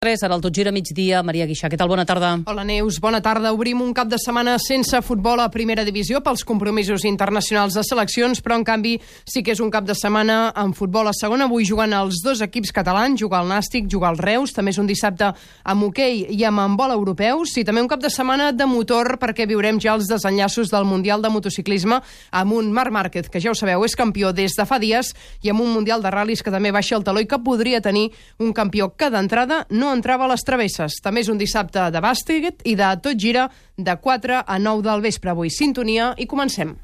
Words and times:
3, 0.00 0.22
ara 0.24 0.32
el 0.38 0.40
tot 0.40 0.54
gira 0.56 0.70
migdia. 0.72 1.18
Maria 1.20 1.44
Guixà, 1.44 1.68
què 1.68 1.76
tal? 1.76 1.90
Bona 1.92 2.06
tarda. 2.08 2.30
Hola, 2.48 2.62
Neus. 2.64 2.96
Bona 3.04 3.18
tarda. 3.20 3.50
Obrim 3.52 3.82
un 3.84 3.90
cap 3.92 4.08
de 4.08 4.16
setmana 4.16 4.54
sense 4.56 4.96
futbol 5.04 5.42
a 5.44 5.50
primera 5.52 5.82
divisió 5.84 6.22
pels 6.24 6.40
compromisos 6.48 7.02
internacionals 7.04 7.74
de 7.76 7.82
seleccions, 7.84 8.40
però 8.40 8.56
en 8.56 8.64
canvi 8.64 8.94
sí 9.28 9.42
que 9.44 9.52
és 9.52 9.60
un 9.60 9.68
cap 9.68 9.84
de 9.84 9.92
setmana 9.92 10.54
en 10.56 10.72
futbol 10.72 11.10
a 11.10 11.12
segona. 11.12 11.44
Avui 11.44 11.66
juguen 11.68 11.92
els 11.92 12.22
dos 12.24 12.40
equips 12.40 12.72
catalans, 12.72 13.20
jugar 13.20 13.42
al 13.42 13.50
Nàstic, 13.52 13.90
jugar 13.92 14.14
al 14.14 14.22
Reus, 14.24 14.54
també 14.56 14.72
és 14.72 14.78
un 14.80 14.88
dissabte 14.88 15.34
amb 15.68 15.84
hoquei 15.90 16.24
i 16.32 16.48
amb 16.48 16.64
handbol 16.64 16.96
europeus, 16.96 17.52
i 17.60 17.66
també 17.68 17.84
un 17.84 17.92
cap 17.92 18.00
de 18.00 18.08
setmana 18.08 18.54
de 18.56 18.64
motor 18.64 19.18
perquè 19.20 19.44
viurem 19.44 19.82
ja 19.84 19.98
els 19.98 20.08
desenllaços 20.08 20.72
del 20.72 20.88
Mundial 20.88 21.20
de 21.20 21.28
Motociclisme 21.28 22.00
amb 22.40 22.56
un 22.56 22.72
Marc 22.72 22.96
Márquez, 22.96 23.28
que 23.28 23.44
ja 23.44 23.52
ho 23.52 23.58
sabeu, 23.58 23.84
és 23.84 23.98
campió 24.00 24.32
des 24.32 24.56
de 24.56 24.64
fa 24.64 24.80
dies, 24.80 25.12
i 25.44 25.52
amb 25.52 25.60
un 25.60 25.74
Mundial 25.76 26.00
de 26.00 26.16
ral·lis 26.16 26.40
que 26.40 26.56
també 26.56 26.72
baixa 26.72 26.96
el 26.96 27.04
taló 27.04 27.20
i 27.20 27.28
que 27.28 27.42
podria 27.44 27.84
tenir 27.84 28.08
un 28.40 28.56
campió 28.56 28.94
que 28.96 29.12
d'entrada 29.12 29.66
no 29.68 29.89
entrava 29.94 30.26
a 30.26 30.32
les 30.32 30.44
travesses. 30.46 31.00
També 31.02 31.24
és 31.24 31.30
un 31.32 31.38
dissabte 31.40 31.88
de 31.90 32.02
bàsquet 32.04 32.64
i 32.64 32.76
de 32.78 32.90
tot 33.02 33.18
gira 33.18 33.48
de 33.76 33.96
4 33.96 34.44
a 34.46 34.58
9 34.58 34.86
del 34.86 35.04
vespre. 35.04 35.30
Avui 35.34 35.50
sintonia 35.50 36.14
i 36.18 36.26
comencem. 36.26 36.76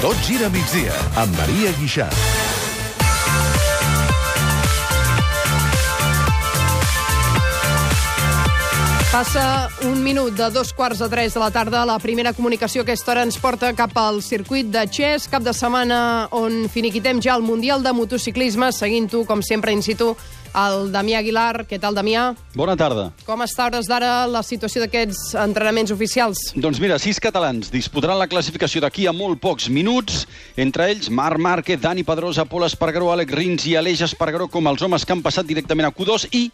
Tot 0.00 0.16
gira 0.24 0.48
migdia 0.48 0.96
amb 1.20 1.36
Maria 1.36 1.74
Guixà. 1.76 2.08
Passa 9.10 9.66
un 9.82 10.04
minut 10.04 10.36
de 10.38 10.46
dos 10.54 10.68
quarts 10.70 11.00
de 11.02 11.08
tres 11.10 11.34
de 11.34 11.40
la 11.42 11.48
tarda. 11.50 11.80
La 11.82 11.96
primera 11.98 12.30
comunicació 12.30 12.84
a 12.84 12.84
aquesta 12.86 13.10
hora 13.10 13.24
ens 13.26 13.40
porta 13.42 13.72
cap 13.74 13.96
al 13.98 14.20
circuit 14.22 14.68
de 14.70 14.84
Xes, 14.86 15.26
cap 15.26 15.42
de 15.42 15.50
setmana 15.50 16.28
on 16.30 16.68
finiquitem 16.70 17.18
ja 17.18 17.34
el 17.34 17.42
Mundial 17.42 17.82
de 17.82 17.90
Motociclisme, 17.90 18.68
seguint-ho, 18.70 19.24
com 19.26 19.42
sempre, 19.42 19.74
in 19.74 19.82
situ, 19.82 20.12
el 20.54 20.92
Damià 20.94 21.24
Aguilar. 21.24 21.64
Què 21.66 21.80
tal, 21.82 21.98
Damià? 21.98 22.28
Bona 22.54 22.78
tarda. 22.78 23.08
Com 23.26 23.42
està 23.42 23.66
a 23.66 23.72
hores 23.72 23.90
d'ara 23.90 24.12
la 24.30 24.44
situació 24.46 24.86
d'aquests 24.86 25.34
entrenaments 25.42 25.90
oficials? 25.90 26.46
Doncs 26.54 26.78
mira, 26.78 27.02
sis 27.02 27.18
catalans 27.18 27.74
disputaran 27.74 28.22
la 28.22 28.30
classificació 28.30 28.86
d'aquí 28.86 29.10
a 29.10 29.16
molt 29.16 29.42
pocs 29.42 29.66
minuts. 29.74 30.22
Entre 30.54 30.86
ells, 30.86 31.10
Marc 31.10 31.42
Márquez, 31.42 31.82
Dani 31.82 32.06
Pedrosa, 32.06 32.46
Pol 32.46 32.70
Espargaró, 32.70 33.10
Àlex 33.10 33.34
Rins 33.34 33.66
i 33.66 33.74
Aleix 33.74 34.06
Espargaró 34.06 34.46
com 34.46 34.70
els 34.70 34.86
homes 34.86 35.02
que 35.02 35.18
han 35.18 35.26
passat 35.26 35.50
directament 35.50 35.90
a 35.90 35.96
Q2 35.98 36.30
i 36.30 36.46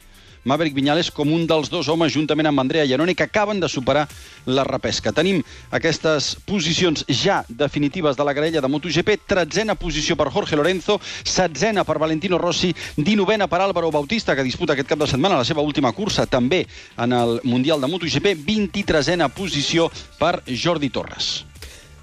Maverick 0.46 0.76
Viñales 0.78 1.10
com 1.10 1.32
un 1.34 1.42
dels 1.50 1.68
dos 1.68 1.88
homes, 1.90 2.14
juntament 2.14 2.46
amb 2.46 2.62
Andrea 2.62 2.86
Llanoni, 2.86 3.16
que 3.18 3.26
acaben 3.26 3.58
de 3.58 3.68
superar 3.68 4.06
la 4.46 4.62
repesca. 4.64 5.10
Tenim 5.12 5.42
aquestes 5.74 6.36
posicions 6.46 7.02
ja 7.10 7.40
definitives 7.48 8.16
de 8.16 8.24
la 8.24 8.32
graella 8.32 8.62
de 8.62 8.70
MotoGP. 8.70 9.18
Tretzena 9.26 9.74
posició 9.74 10.14
per 10.14 10.30
Jorge 10.30 10.56
Lorenzo, 10.56 11.00
setzena 11.26 11.82
per 11.84 11.98
Valentino 11.98 12.38
Rossi, 12.38 12.70
dinovena 12.96 13.50
per 13.50 13.60
Álvaro 13.60 13.90
Bautista, 13.90 14.36
que 14.38 14.46
disputa 14.46 14.76
aquest 14.76 14.88
cap 14.94 15.02
de 15.02 15.10
setmana 15.10 15.42
la 15.42 15.48
seva 15.48 15.66
última 15.66 15.90
cursa, 15.92 16.28
també 16.30 16.62
en 16.96 17.12
el 17.12 17.40
Mundial 17.42 17.82
de 17.82 17.90
MotoGP, 17.90 18.38
23a 18.46 19.28
posició 19.34 19.90
per 20.20 20.44
Jordi 20.46 20.94
Torres. 20.94 21.55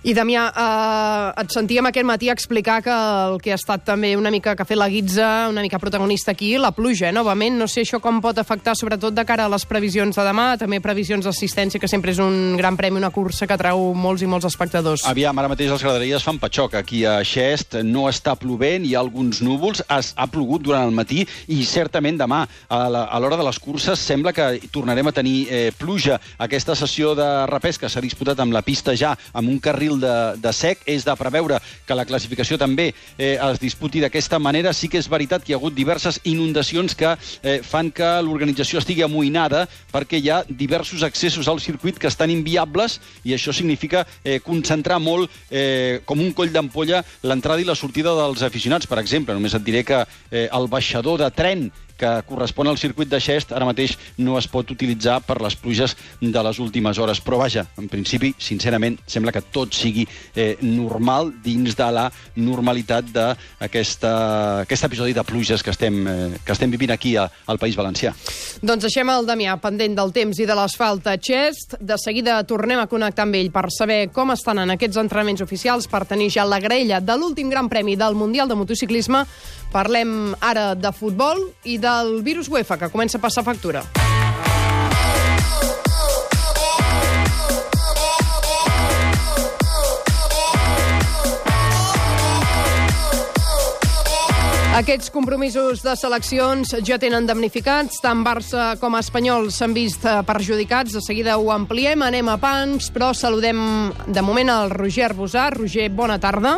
I, 0.04 0.12
Damià, 0.12 0.50
eh, 0.52 1.28
et 1.40 1.54
sentíem 1.56 1.86
aquest 1.88 2.04
matí 2.04 2.28
explicar 2.28 2.82
que 2.84 2.92
el 2.92 3.38
que 3.40 3.54
ha 3.54 3.56
estat 3.56 3.86
també 3.88 4.10
una 4.20 4.34
mica 4.36 4.52
que 4.52 4.66
ha 4.66 4.68
fet 4.68 4.76
la 4.76 4.90
guitza, 4.92 5.48
una 5.48 5.62
mica 5.64 5.80
protagonista 5.80 6.34
aquí, 6.34 6.58
la 6.60 6.74
pluja, 6.76 7.08
eh, 7.08 7.14
novament. 7.16 7.56
No 7.56 7.70
sé 7.72 7.86
això 7.86 8.02
com 8.04 8.20
pot 8.20 8.38
afectar, 8.38 8.76
sobretot 8.76 9.16
de 9.16 9.24
cara 9.24 9.46
a 9.46 9.52
les 9.54 9.64
previsions 9.64 10.12
de 10.20 10.26
demà, 10.28 10.58
també 10.60 10.82
previsions 10.84 11.24
d'assistència, 11.24 11.80
que 11.80 11.88
sempre 11.88 12.12
és 12.12 12.20
un 12.20 12.58
gran 12.60 12.76
premi, 12.76 13.00
una 13.00 13.14
cursa 13.16 13.48
que 13.48 13.56
atrau 13.56 13.94
molts 13.96 14.26
i 14.26 14.28
molts 14.28 14.50
espectadors. 14.50 15.06
Aviam, 15.08 15.40
ara 15.40 15.48
mateix 15.48 15.72
les 15.72 15.86
graderies 15.88 16.28
fan 16.28 16.38
patxoc. 16.38 16.76
Aquí 16.76 17.06
a 17.08 17.22
Xest 17.24 17.80
no 17.88 18.10
està 18.12 18.36
plovent, 18.36 18.84
hi 18.84 18.98
ha 18.98 19.00
alguns 19.00 19.40
núvols, 19.40 19.86
ha, 19.88 20.02
ha 20.04 20.28
plogut 20.28 20.68
durant 20.68 20.84
el 20.84 20.92
matí 20.92 21.24
i 21.48 21.62
certament 21.64 22.20
demà, 22.20 22.42
a 22.68 22.84
l'hora 23.24 23.40
de 23.40 23.48
les 23.48 23.62
curses, 23.64 24.04
sembla 24.04 24.36
que 24.36 24.68
tornarem 24.68 25.08
a 25.08 25.16
tenir 25.16 25.48
eh, 25.48 25.72
pluja. 25.72 26.20
Aquesta 26.44 26.76
sessió 26.76 27.16
de 27.16 27.32
repesca 27.48 27.88
s'ha 27.88 28.04
disputat 28.04 28.44
amb 28.44 28.52
la 28.52 28.66
pista 28.68 28.98
ja, 29.00 29.16
amb 29.32 29.48
un 29.48 29.64
carril 29.64 29.93
carril 29.94 30.00
de, 30.00 30.42
de 30.42 30.54
sec. 30.54 30.80
És 30.86 31.06
de 31.06 31.16
preveure 31.16 31.60
que 31.86 31.96
la 31.96 32.06
classificació 32.06 32.58
també 32.58 32.94
eh, 33.18 33.38
es 33.38 33.60
disputi 33.60 34.02
d'aquesta 34.02 34.40
manera. 34.40 34.74
Sí 34.74 34.90
que 34.90 34.98
és 34.98 35.10
veritat 35.10 35.44
que 35.44 35.52
hi 35.52 35.56
ha 35.56 35.60
hagut 35.60 35.76
diverses 35.76 36.20
inundacions 36.24 36.96
que 36.96 37.16
eh, 37.44 37.62
fan 37.64 37.92
que 37.92 38.22
l'organització 38.22 38.80
estigui 38.80 39.04
amoïnada 39.04 39.68
perquè 39.92 40.20
hi 40.20 40.30
ha 40.30 40.44
diversos 40.48 41.04
accessos 41.04 41.48
al 41.48 41.60
circuit 41.60 42.00
que 42.00 42.08
estan 42.08 42.32
inviables 42.32 43.00
i 43.24 43.34
això 43.34 43.54
significa 43.54 44.06
eh, 44.24 44.40
concentrar 44.40 45.00
molt 45.00 45.30
eh, 45.50 46.02
com 46.06 46.20
un 46.20 46.34
coll 46.34 46.52
d'ampolla 46.52 47.04
l'entrada 47.24 47.62
i 47.62 47.68
la 47.68 47.76
sortida 47.76 48.14
dels 48.16 48.44
aficionats. 48.44 48.88
Per 48.88 49.00
exemple, 49.00 49.34
només 49.34 49.54
et 49.54 49.64
diré 49.64 49.84
que 49.84 50.04
eh, 50.32 50.48
el 50.52 50.68
baixador 50.68 51.20
de 51.22 51.32
tren 51.32 51.70
que 52.04 52.12
correspon 52.28 52.68
al 52.68 52.78
circuit 52.78 53.08
de 53.08 53.20
Xest, 53.24 53.54
ara 53.56 53.68
mateix 53.68 53.96
no 54.20 54.36
es 54.40 54.50
pot 54.52 54.68
utilitzar 54.74 55.22
per 55.24 55.40
les 55.44 55.56
pluges 55.56 55.96
de 56.20 56.44
les 56.44 56.60
últimes 56.60 57.00
hores. 57.00 57.22
Però 57.24 57.40
vaja, 57.40 57.64
en 57.80 57.88
principi, 57.92 58.34
sincerament, 58.38 58.98
sembla 59.08 59.32
que 59.32 59.44
tot 59.54 59.74
sigui 59.76 60.04
eh, 60.36 60.58
normal 60.62 61.32
dins 61.44 61.78
de 61.80 61.90
la 61.96 62.10
normalitat 62.36 63.12
d'aquest 63.14 64.04
episodi 64.90 65.16
de 65.16 65.24
pluges 65.24 65.64
que 65.64 65.72
estem, 65.72 66.02
eh, 66.08 66.42
que 66.44 66.56
estem 66.56 66.72
vivint 66.74 66.92
aquí 66.92 67.16
a, 67.16 67.30
al 67.48 67.62
País 67.62 67.78
Valencià. 67.80 68.14
Doncs 68.62 68.90
deixem 68.90 69.10
el 69.14 69.28
Damià 69.30 69.56
pendent 69.64 69.96
del 69.98 70.12
temps 70.16 70.40
i 70.40 70.48
de 70.50 70.58
l'asfalt 70.58 71.08
a 71.08 71.16
Xest. 71.18 71.78
De 71.80 71.98
seguida 72.02 72.42
tornem 72.50 72.82
a 72.82 72.90
connectar 72.92 73.28
amb 73.28 73.40
ell 73.40 73.52
per 73.54 73.70
saber 73.72 74.02
com 74.14 74.34
estan 74.36 74.60
en 74.64 74.76
aquests 74.76 75.00
entrenaments 75.00 75.44
oficials, 75.46 75.88
per 75.88 76.04
tenir 76.10 76.32
ja 76.34 76.48
la 76.48 76.60
graella 76.64 77.00
de 77.00 77.18
l'últim 77.20 77.52
gran 77.52 77.70
premi 77.72 77.96
del 78.00 78.18
Mundial 78.20 78.52
de 78.52 78.60
Motociclisme. 78.60 79.24
Parlem 79.74 80.36
ara 80.46 80.74
de 80.78 80.92
futbol 80.94 81.40
i 81.66 81.80
del 82.02 82.24
virus 82.24 82.50
UEFA, 82.50 82.78
que 82.78 82.90
comença 82.90 83.20
a 83.20 83.22
passar 83.22 83.46
factura. 83.46 83.84
Aquests 94.74 95.12
compromisos 95.14 95.84
de 95.86 95.92
seleccions 95.94 96.72
ja 96.82 96.96
tenen 96.98 97.28
damnificats. 97.30 98.00
Tant 98.02 98.24
Barça 98.26 98.72
com 98.82 98.98
Espanyol 98.98 99.52
s'han 99.54 99.76
vist 99.78 100.02
eh, 100.10 100.16
perjudicats. 100.26 100.96
De 100.98 101.02
seguida 101.06 101.36
ho 101.38 101.52
ampliem, 101.54 102.02
anem 102.02 102.32
a 102.34 102.40
pans, 102.42 102.90
però 102.90 103.12
saludem 103.14 103.60
de 104.10 104.24
moment 104.26 104.50
el 104.50 104.74
Roger 104.74 105.12
Arbusà. 105.12 105.52
Roger, 105.54 105.92
bona 105.94 106.18
tarda. 106.18 106.58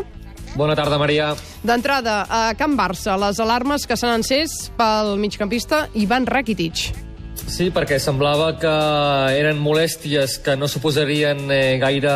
Bona 0.55 0.75
tarda, 0.75 0.95
Maria. 0.97 1.33
D'entrada, 1.67 2.21
a 2.31 2.53
Can 2.55 2.77
Barça, 2.79 3.17
les 3.19 3.41
alarmes 3.43 3.83
que 3.83 3.97
s'han 3.99 4.21
encès 4.21 4.69
pel 4.77 5.17
migcampista 5.19 5.89
Ivan 5.99 6.23
Rakitic. 6.29 6.93
Sí, 7.35 7.67
perquè 7.75 7.97
semblava 7.99 8.53
que 8.57 8.71
eren 9.35 9.59
molèsties 9.59 10.37
que 10.45 10.55
no 10.55 10.69
suposarien 10.71 11.43
eh, 11.51 11.75
gaire 11.81 12.13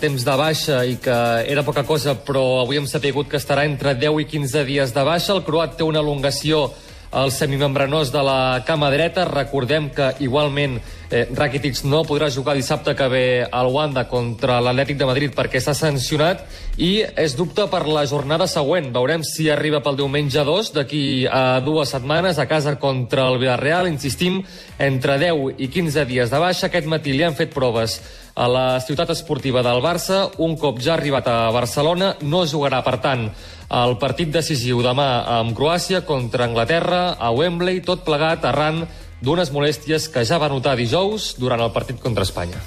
temps 0.00 0.24
de 0.24 0.36
baixa 0.40 0.80
i 0.88 0.96
que 0.96 1.18
era 1.44 1.62
poca 1.62 1.84
cosa, 1.84 2.16
però 2.16 2.62
avui 2.62 2.80
hem 2.80 2.88
sapigut 2.88 3.28
que 3.28 3.36
estarà 3.36 3.68
entre 3.68 3.92
10 4.00 4.24
i 4.24 4.26
15 4.32 4.64
dies 4.64 4.96
de 4.96 5.04
baixa. 5.04 5.36
El 5.36 5.44
croat 5.44 5.76
té 5.76 5.84
una 5.84 6.00
elongació 6.00 6.70
al 7.14 7.30
semimembranós 7.30 8.10
de 8.10 8.24
la 8.26 8.64
cama 8.66 8.90
dreta. 8.90 9.28
Recordem 9.28 9.92
que 9.94 10.14
igualment 10.24 10.80
eh, 11.14 11.28
Rakitic 11.30 11.78
no 11.86 12.02
podrà 12.06 12.28
jugar 12.32 12.56
dissabte 12.58 12.94
que 12.98 13.06
ve 13.08 13.26
al 13.46 13.70
Wanda 13.70 14.06
contra 14.10 14.58
l'Atlètic 14.60 14.98
de 14.98 15.06
Madrid 15.06 15.34
perquè 15.36 15.60
està 15.60 15.74
sancionat 15.78 16.42
i 16.76 17.04
és 17.04 17.36
dubte 17.38 17.68
per 17.70 17.84
la 17.86 18.02
jornada 18.10 18.48
següent. 18.50 18.90
Veurem 18.94 19.22
si 19.26 19.46
arriba 19.50 19.82
pel 19.84 20.00
diumenge 20.00 20.42
2 20.44 20.72
d'aquí 20.74 21.04
a 21.30 21.60
dues 21.64 21.94
setmanes 21.94 22.40
a 22.42 22.48
casa 22.50 22.74
contra 22.82 23.28
el 23.30 23.38
Villarreal. 23.38 23.88
Insistim, 23.88 24.42
entre 24.78 25.18
10 25.22 25.62
i 25.62 25.70
15 25.70 26.06
dies 26.10 26.34
de 26.34 26.42
baixa. 26.42 26.66
Aquest 26.66 26.90
matí 26.90 27.14
li 27.14 27.22
han 27.22 27.38
fet 27.38 27.54
proves 27.54 28.00
a 28.34 28.48
la 28.50 28.66
ciutat 28.82 29.14
esportiva 29.14 29.62
del 29.62 29.82
Barça. 29.84 30.24
Un 30.42 30.58
cop 30.58 30.82
ja 30.82 30.96
arribat 30.98 31.30
a 31.30 31.50
Barcelona, 31.54 32.16
no 32.22 32.42
jugarà, 32.50 32.82
per 32.82 32.98
tant, 32.98 33.28
el 33.74 33.96
partit 34.02 34.28
decisiu 34.34 34.82
demà 34.84 35.24
amb 35.38 35.54
Croàcia 35.56 36.02
contra 36.06 36.44
Anglaterra 36.48 37.14
a 37.18 37.30
Wembley, 37.34 37.80
tot 37.86 38.04
plegat 38.04 38.44
arran 38.50 38.84
d'unes 39.24 39.50
molèsties 39.50 40.08
que 40.12 40.24
ja 40.28 40.38
va 40.38 40.50
notar 40.52 40.76
dijous 40.76 41.34
durant 41.40 41.62
el 41.64 41.72
partit 41.72 42.00
contra 42.00 42.26
Espanya. 42.28 42.60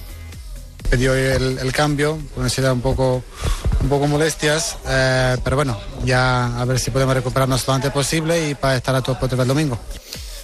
Pidió 0.90 1.14
el, 1.14 1.58
el 1.60 1.72
cambio, 1.74 2.18
era 2.58 2.72
un 2.72 2.82
poco, 2.82 3.24
un 3.82 3.90
poco 3.90 4.08
molestias, 4.08 4.78
eh, 4.88 5.36
pero 5.44 5.58
bueno, 5.58 5.78
ya 6.06 6.60
a 6.60 6.66
ver 6.66 6.80
si 6.80 6.92
podemos 6.92 7.14
recuperarnos 7.14 7.68
lo 7.68 7.74
antes 7.74 7.92
posible 7.92 8.50
y 8.50 8.56
para 8.56 8.78
estar 8.78 8.96
a 8.96 9.02
tope 9.02 9.28
el 9.30 9.48
domingo. 9.48 9.78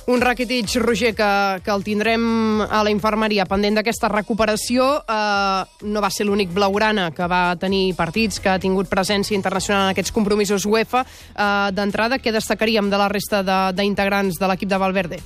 Un 0.06 0.20
Rakitic, 0.20 0.76
Roger, 0.82 1.16
que, 1.16 1.62
que 1.64 1.72
el 1.72 1.84
tindrem 1.84 2.60
a 2.62 2.82
la 2.84 2.92
infermeria 2.92 3.46
pendent 3.48 3.78
d'aquesta 3.80 4.10
recuperació. 4.12 4.88
Eh, 5.08 5.86
no 5.88 6.02
va 6.04 6.10
ser 6.12 6.28
l'únic 6.28 6.52
blaugrana 6.52 7.10
que 7.16 7.28
va 7.32 7.56
tenir 7.56 7.96
partits, 7.96 8.42
que 8.44 8.52
ha 8.52 8.60
tingut 8.60 8.92
presència 8.92 9.38
internacional 9.38 9.88
en 9.88 9.94
aquests 9.94 10.12
compromisos 10.12 10.68
UEFA. 10.68 11.06
Eh, 11.08 11.72
D'entrada, 11.72 12.20
què 12.20 12.36
destacaríem 12.36 12.92
de 12.92 13.00
la 13.00 13.08
resta 13.08 13.40
d'integrants 13.72 14.36
de, 14.36 14.44
de 14.44 14.52
l'equip 14.52 14.76
de 14.76 14.82
Valverde? 14.84 15.22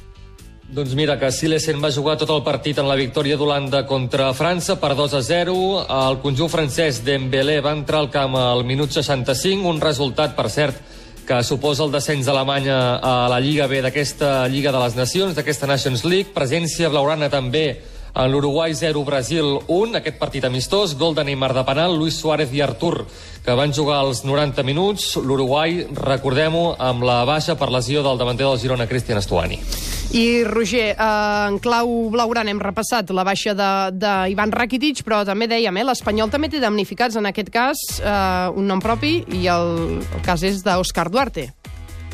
Doncs 0.67 0.97
mira, 0.99 1.13
que 1.15 1.29
Silesen 1.31 1.77
va 1.79 1.93
jugar 1.95 2.17
tot 2.19 2.27
el 2.33 2.41
partit 2.43 2.75
en 2.81 2.89
la 2.89 2.97
victòria 2.99 3.37
d'Holanda 3.39 3.85
contra 3.87 4.33
França 4.35 4.75
per 4.75 4.97
2 4.99 5.13
a 5.15 5.21
0. 5.23 5.53
El 5.95 6.17
conjunt 6.19 6.51
francès 6.51 6.99
Dembélé 7.07 7.61
va 7.63 7.71
entrar 7.71 8.01
al 8.03 8.09
camp 8.11 8.35
al 8.35 8.65
minut 8.67 8.91
65, 8.91 9.63
un 9.63 9.79
resultat, 9.79 10.35
per 10.35 10.49
cert, 10.51 10.81
que 11.23 11.39
suposa 11.47 11.85
el 11.85 11.93
descens 11.95 12.27
d'Alemanya 12.27 12.99
a 12.99 13.13
la 13.31 13.39
Lliga 13.39 13.69
B 13.71 13.79
d'aquesta 13.85 14.49
Lliga 14.51 14.73
de 14.75 14.81
les 14.83 14.99
Nacions, 14.99 15.37
d'aquesta 15.39 15.71
Nations 15.71 16.03
League. 16.03 16.35
Presència 16.35 16.91
blaurana 16.91 17.31
també 17.31 17.79
en 18.17 18.31
l'Uruguai 18.31 18.73
0, 18.73 19.03
Brasil 19.05 19.45
1, 19.67 19.97
aquest 19.99 20.17
partit 20.17 20.45
amistós, 20.47 20.95
gol 20.97 21.13
de 21.13 21.23
Neymar 21.27 21.53
de 21.53 21.63
penal, 21.67 21.93
Luis 21.97 22.17
Suárez 22.17 22.49
i 22.53 22.63
Artur, 22.65 23.05
que 23.45 23.55
van 23.55 23.73
jugar 23.73 23.99
als 24.01 24.23
90 24.25 24.63
minuts. 24.65 25.15
L'Uruguai, 25.21 25.85
recordem-ho, 25.93 26.73
amb 26.81 27.05
la 27.05 27.21
baixa 27.29 27.55
per 27.55 27.69
lesió 27.71 28.01
del 28.03 28.17
davanter 28.17 28.47
del 28.47 28.57
Girona, 28.59 28.87
Cristian 28.89 29.21
Estuani. 29.21 29.59
I, 30.17 30.43
Roger, 30.47 30.95
eh, 30.95 31.47
en 31.47 31.59
clau 31.61 32.09
blaugrana 32.09 32.51
hem 32.51 32.61
repassat 32.63 33.11
la 33.13 33.25
baixa 33.27 33.53
d'Ivan 33.53 34.55
Rakitic, 34.55 35.03
però 35.05 35.21
també 35.27 35.47
dèiem, 35.51 35.77
eh, 35.77 35.85
l'Espanyol 35.85 36.31
també 36.33 36.49
té 36.49 36.59
damnificats, 36.63 37.15
en 37.15 37.29
aquest 37.29 37.51
cas, 37.53 37.77
eh, 38.01 38.49
un 38.55 38.65
nom 38.65 38.81
propi, 38.81 39.19
i 39.29 39.45
el, 39.51 40.01
el 40.01 40.25
cas 40.25 40.41
és 40.43 40.63
d'Òscar 40.65 41.09
Duarte. 41.11 41.51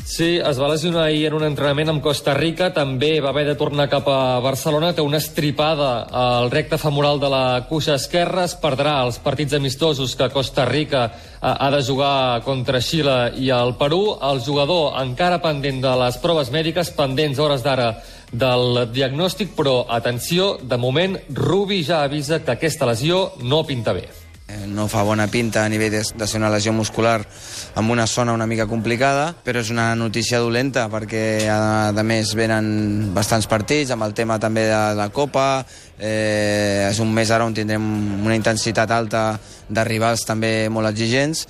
Sí, 0.04 0.36
es 0.36 0.58
va 0.60 0.66
lesionar 0.68 1.06
ahir 1.06 1.30
en 1.30 1.34
un 1.38 1.46
entrenament 1.46 1.88
amb 1.88 2.02
Costa 2.04 2.34
Rica, 2.36 2.66
també 2.76 3.22
va 3.24 3.30
haver 3.32 3.46
de 3.48 3.54
tornar 3.56 3.86
cap 3.88 4.04
a 4.12 4.38
Barcelona, 4.44 4.90
té 4.92 5.00
una 5.00 5.16
estripada 5.16 6.04
al 6.12 6.50
recte 6.52 6.76
femoral 6.76 7.16
de 7.22 7.30
la 7.32 7.44
cuixa 7.70 7.94
esquerra, 7.96 8.44
es 8.44 8.52
perdrà 8.60 8.98
els 9.06 9.16
partits 9.24 9.56
amistosos 9.56 10.12
que 10.14 10.28
Costa 10.34 10.66
Rica 10.68 11.06
ha 11.40 11.70
de 11.72 11.80
jugar 11.82 12.42
contra 12.44 12.82
Xile 12.84 13.32
i 13.40 13.48
el 13.48 13.74
Perú. 13.80 14.18
El 14.20 14.42
jugador 14.44 15.00
encara 15.00 15.40
pendent 15.40 15.80
de 15.80 15.94
les 16.04 16.18
proves 16.20 16.52
mèdiques, 16.52 16.92
pendents 16.92 17.40
hores 17.40 17.64
d'ara 17.64 17.94
del 18.30 18.84
diagnòstic, 18.92 19.56
però 19.56 19.86
atenció, 19.88 20.58
de 20.60 20.76
moment 20.76 21.16
Rubi 21.32 21.80
ja 21.82 22.02
avisa 22.04 22.42
que 22.44 22.58
aquesta 22.58 22.92
lesió 22.92 23.30
no 23.40 23.64
pinta 23.64 23.96
bé. 23.96 24.23
Eh, 24.54 24.66
no 24.66 24.86
fa 24.88 25.02
bona 25.02 25.26
pinta 25.26 25.64
a 25.64 25.68
nivell 25.68 25.90
de, 25.90 26.02
de 26.14 26.26
ser 26.28 26.38
una 26.38 26.50
lesió 26.52 26.72
muscular 26.72 27.18
amb 27.74 27.90
una 27.90 28.06
zona 28.06 28.34
una 28.36 28.46
mica 28.46 28.66
complicada, 28.70 29.32
però 29.44 29.62
és 29.64 29.70
una 29.74 29.94
notícia 29.98 30.38
dolenta 30.38 30.86
perquè 30.92 31.24
a, 31.50 31.90
a 31.90 32.04
més 32.06 32.34
venen 32.38 33.10
bastants 33.16 33.48
partits 33.50 33.90
amb 33.94 34.06
el 34.06 34.14
tema 34.14 34.38
també 34.38 34.68
de 34.70 34.82
la 34.98 35.08
Copa, 35.14 35.64
eh, 35.98 36.86
és 36.90 37.02
un 37.02 37.10
mes 37.14 37.30
ara 37.34 37.46
on 37.48 37.56
tindrem 37.56 37.84
una 38.22 38.38
intensitat 38.38 38.90
alta 38.94 39.26
de 39.68 39.84
rivals 39.88 40.26
també 40.28 40.68
molt 40.70 40.92
exigents 40.92 41.46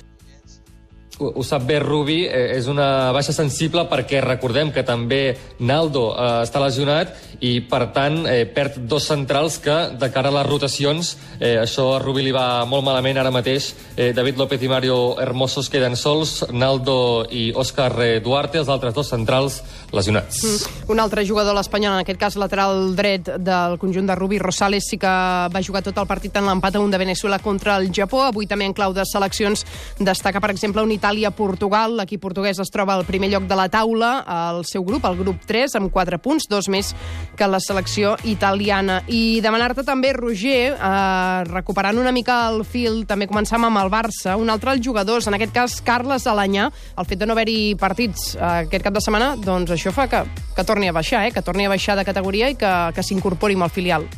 ho, 1.19 1.43
sap 1.47 1.65
bé 1.69 1.79
Rubi, 1.83 2.25
eh, 2.27 2.57
és 2.59 2.67
una 2.71 3.13
baixa 3.15 3.33
sensible 3.35 3.85
perquè 3.91 4.21
recordem 4.25 4.73
que 4.75 4.85
també 4.87 5.37
Naldo 5.61 6.09
eh, 6.13 6.43
està 6.43 6.63
lesionat 6.63 7.15
i 7.45 7.59
per 7.69 7.89
tant 7.95 8.25
eh, 8.31 8.45
perd 8.51 8.81
dos 8.91 9.07
centrals 9.11 9.59
que 9.63 9.77
de 10.01 10.11
cara 10.15 10.33
a 10.33 10.37
les 10.39 10.49
rotacions 10.49 11.15
eh, 11.39 11.57
això 11.61 11.91
a 11.95 12.01
Rubi 12.03 12.25
li 12.27 12.35
va 12.35 12.65
molt 12.69 12.87
malament 12.87 13.21
ara 13.21 13.33
mateix 13.35 13.73
eh, 13.97 14.13
David 14.17 14.41
López 14.41 14.63
i 14.63 14.71
Mario 14.71 14.99
Hermosos 15.21 15.71
queden 15.71 15.97
sols, 15.97 16.41
Naldo 16.53 17.27
i 17.31 17.51
Òscar 17.55 17.93
Duarte, 18.25 18.59
els 18.59 18.71
altres 18.73 18.95
dos 18.95 19.11
centrals 19.11 19.61
lesionats. 19.95 20.43
Mm. 20.43 20.91
Un 20.93 21.01
altre 21.01 21.25
jugador 21.27 21.55
l'Espanyol, 21.57 21.95
en 21.95 22.05
aquest 22.05 22.21
cas 22.21 22.37
lateral 22.41 22.95
dret 22.97 23.31
del 23.39 23.79
conjunt 23.79 24.09
de 24.09 24.17
Rubi, 24.19 24.39
Rosales, 24.43 24.89
sí 24.91 24.99
que 25.01 25.11
va 25.55 25.63
jugar 25.65 25.85
tot 25.87 25.99
el 26.01 26.09
partit 26.11 26.37
en 26.37 26.49
l'empat 26.49 26.77
a 26.77 26.83
un 26.83 26.91
de 26.91 27.01
Venezuela 27.01 27.39
contra 27.39 27.79
el 27.79 27.91
Japó. 27.95 28.25
Avui 28.27 28.49
també 28.51 28.67
en 28.69 28.75
clau 28.77 28.95
de 28.97 29.07
seleccions 29.09 29.65
destaca, 29.99 30.43
per 30.43 30.51
exemple, 30.55 30.83
un 30.83 30.93
Itàlia-Portugal. 31.05 31.99
L'equip 31.99 32.23
portuguès 32.23 32.59
es 32.63 32.73
troba 32.73 32.95
al 32.97 33.05
primer 33.05 33.29
lloc 33.29 33.45
de 33.49 33.59
la 33.59 33.69
taula, 33.69 34.25
al 34.25 34.63
seu 34.65 34.85
grup, 34.87 35.05
el 35.05 35.19
grup 35.19 35.43
3, 35.45 35.77
amb 35.77 35.93
4 35.93 36.19
punts, 36.25 36.49
dos 36.49 36.71
més 36.73 36.95
que 37.37 37.49
la 37.51 37.61
selecció 37.61 38.15
italiana. 38.25 39.03
I 39.13 39.41
demanar-te 39.45 39.85
també, 39.85 40.15
Roger, 40.17 40.73
eh, 40.73 41.45
recuperant 41.51 42.01
una 42.01 42.13
mica 42.13 42.49
el 42.49 42.65
fil, 42.65 43.05
també 43.07 43.29
començam 43.29 43.69
amb 43.69 43.83
el 43.83 43.93
Barça, 43.93 44.39
un 44.41 44.49
altre 44.49 44.73
dels 44.73 44.87
jugadors, 44.87 45.29
en 45.29 45.37
aquest 45.37 45.53
cas 45.53 45.79
Carles 45.85 46.27
Alanyà, 46.27 46.71
el 46.97 47.05
fet 47.07 47.21
de 47.21 47.29
no 47.29 47.37
haver-hi 47.37 47.75
partits 47.77 48.35
eh, 48.35 48.65
aquest 48.65 48.85
cap 48.85 48.97
de 48.97 49.05
setmana, 49.05 49.35
doncs 49.37 49.77
això 49.77 49.93
fa 49.93 50.09
que, 50.09 50.25
que 50.57 50.65
torni 50.65 50.89
a 50.89 50.97
baixar, 50.97 51.27
eh, 51.29 51.33
que 51.37 51.45
torni 51.45 51.67
a 51.69 51.73
baixar 51.73 51.99
de 52.01 52.09
categoria 52.09 52.49
i 52.49 52.57
que, 52.57 52.77
que 52.97 53.05
s'incorpori 53.05 53.61
amb 53.61 53.69
el 53.69 53.77
filial. 53.77 54.15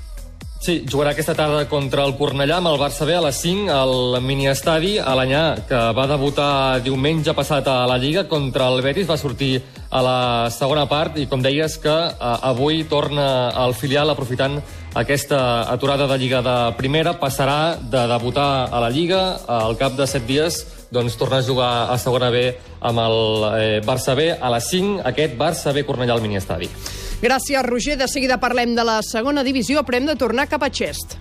Sí, 0.57 0.81
jugarà 0.89 1.13
aquesta 1.13 1.35
tarda 1.37 1.67
contra 1.69 2.03
el 2.09 2.15
Cornellà 2.17 2.57
amb 2.59 2.71
el 2.71 2.79
Barça 2.81 3.05
B 3.07 3.13
a 3.15 3.21
les 3.21 3.37
5 3.45 3.69
al 3.71 4.17
miniestadi 4.25 4.97
Alanyà, 4.99 5.43
que 5.69 5.81
va 5.95 6.07
debutar 6.09 6.81
diumenge 6.83 7.35
passat 7.37 7.69
a 7.69 7.83
la 7.87 7.99
Lliga 8.01 8.25
contra 8.27 8.71
el 8.73 8.81
Betis, 8.83 9.07
va 9.07 9.19
sortir 9.21 9.61
a 9.91 10.03
la 10.03 10.19
segona 10.51 10.87
part 10.89 11.21
i 11.21 11.29
com 11.31 11.45
deies 11.45 11.77
que 11.79 11.93
eh, 11.93 12.33
avui 12.51 12.83
torna 12.89 13.53
al 13.53 13.77
filial 13.77 14.11
aprofitant 14.11 14.59
aquesta 14.97 15.69
aturada 15.71 16.09
de 16.09 16.19
Lliga 16.19 16.41
de 16.43 16.57
primera, 16.81 17.19
passarà 17.21 17.77
de 17.77 18.07
debutar 18.17 18.71
a 18.73 18.81
la 18.81 18.91
Lliga 18.91 19.37
al 19.47 19.77
cap 19.77 19.95
de 19.95 20.09
7 20.09 20.25
dies 20.27 20.63
doncs 20.91 21.19
tornar 21.21 21.45
a 21.45 21.47
jugar 21.47 21.73
a 21.93 21.99
segona 22.01 22.31
B 22.33 22.47
amb 22.81 23.03
el 23.05 23.19
eh, 23.53 23.81
Barça 23.85 24.17
B 24.17 24.33
a 24.33 24.57
les 24.57 24.71
5, 24.73 25.03
aquest 25.05 25.37
Barça 25.37 25.77
B 25.77 25.85
Cornellà 25.85 26.17
al 26.17 26.25
miniestadi. 26.25 26.73
Gràcies, 27.23 27.63
Roger. 27.65 27.97
De 27.97 28.09
seguida 28.09 28.37
parlem 28.37 28.75
de 28.77 28.85
la 28.85 29.01
segona 29.03 29.45
divisió, 29.45 29.83
però 29.85 29.97
hem 29.97 30.11
de 30.11 30.17
tornar 30.21 30.49
cap 30.51 30.63
a 30.63 30.69
Xest. 30.69 31.17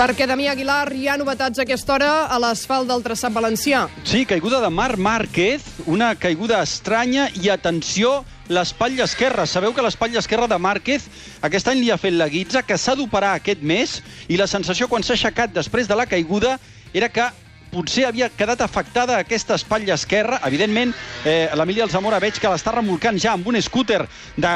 Perquè, 0.00 0.24
Damià 0.24 0.54
Aguilar, 0.54 0.94
hi 0.96 1.10
ha 1.12 1.16
novetats 1.20 1.60
a 1.60 1.64
aquesta 1.66 1.92
hora 1.92 2.12
a 2.32 2.38
l'asfalt 2.40 2.88
del 2.88 3.02
traçat 3.04 3.34
valencià. 3.36 3.82
Sí, 4.08 4.22
caiguda 4.24 4.62
de 4.62 4.70
Marc 4.72 4.96
Márquez, 4.96 5.66
una 5.84 6.14
caiguda 6.16 6.62
estranya 6.64 7.26
i, 7.36 7.50
atenció, 7.52 8.22
l'espatlla 8.48 9.04
esquerra. 9.04 9.44
Sabeu 9.44 9.74
que 9.76 9.84
l'espatlla 9.84 10.22
esquerra 10.24 10.48
de 10.48 10.56
Márquez 10.56 11.04
aquest 11.44 11.68
any 11.68 11.82
li 11.82 11.92
ha 11.92 12.00
fet 12.00 12.16
la 12.16 12.30
guitza, 12.32 12.64
que 12.64 12.80
s'ha 12.80 12.96
d'operar 12.96 13.34
aquest 13.36 13.60
mes, 13.60 14.00
i 14.28 14.40
la 14.40 14.48
sensació 14.48 14.88
quan 14.88 15.04
s'ha 15.04 15.18
aixecat 15.18 15.52
després 15.52 15.88
de 15.88 16.00
la 16.00 16.08
caiguda 16.08 16.56
era 16.96 17.12
que 17.12 17.28
potser 17.70 18.06
havia 18.08 18.28
quedat 18.34 18.60
afectada 18.64 19.18
aquesta 19.18 19.56
espatlla 19.58 19.94
esquerra. 19.94 20.40
Evidentment, 20.46 20.92
eh, 21.24 21.48
l'Emili 21.54 21.82
Alzamora 21.84 22.20
veig 22.22 22.38
que 22.40 22.50
l'està 22.50 22.74
remolcant 22.74 23.18
ja 23.18 23.32
amb 23.36 23.46
un 23.46 23.60
scooter 23.62 24.02
de, 24.36 24.54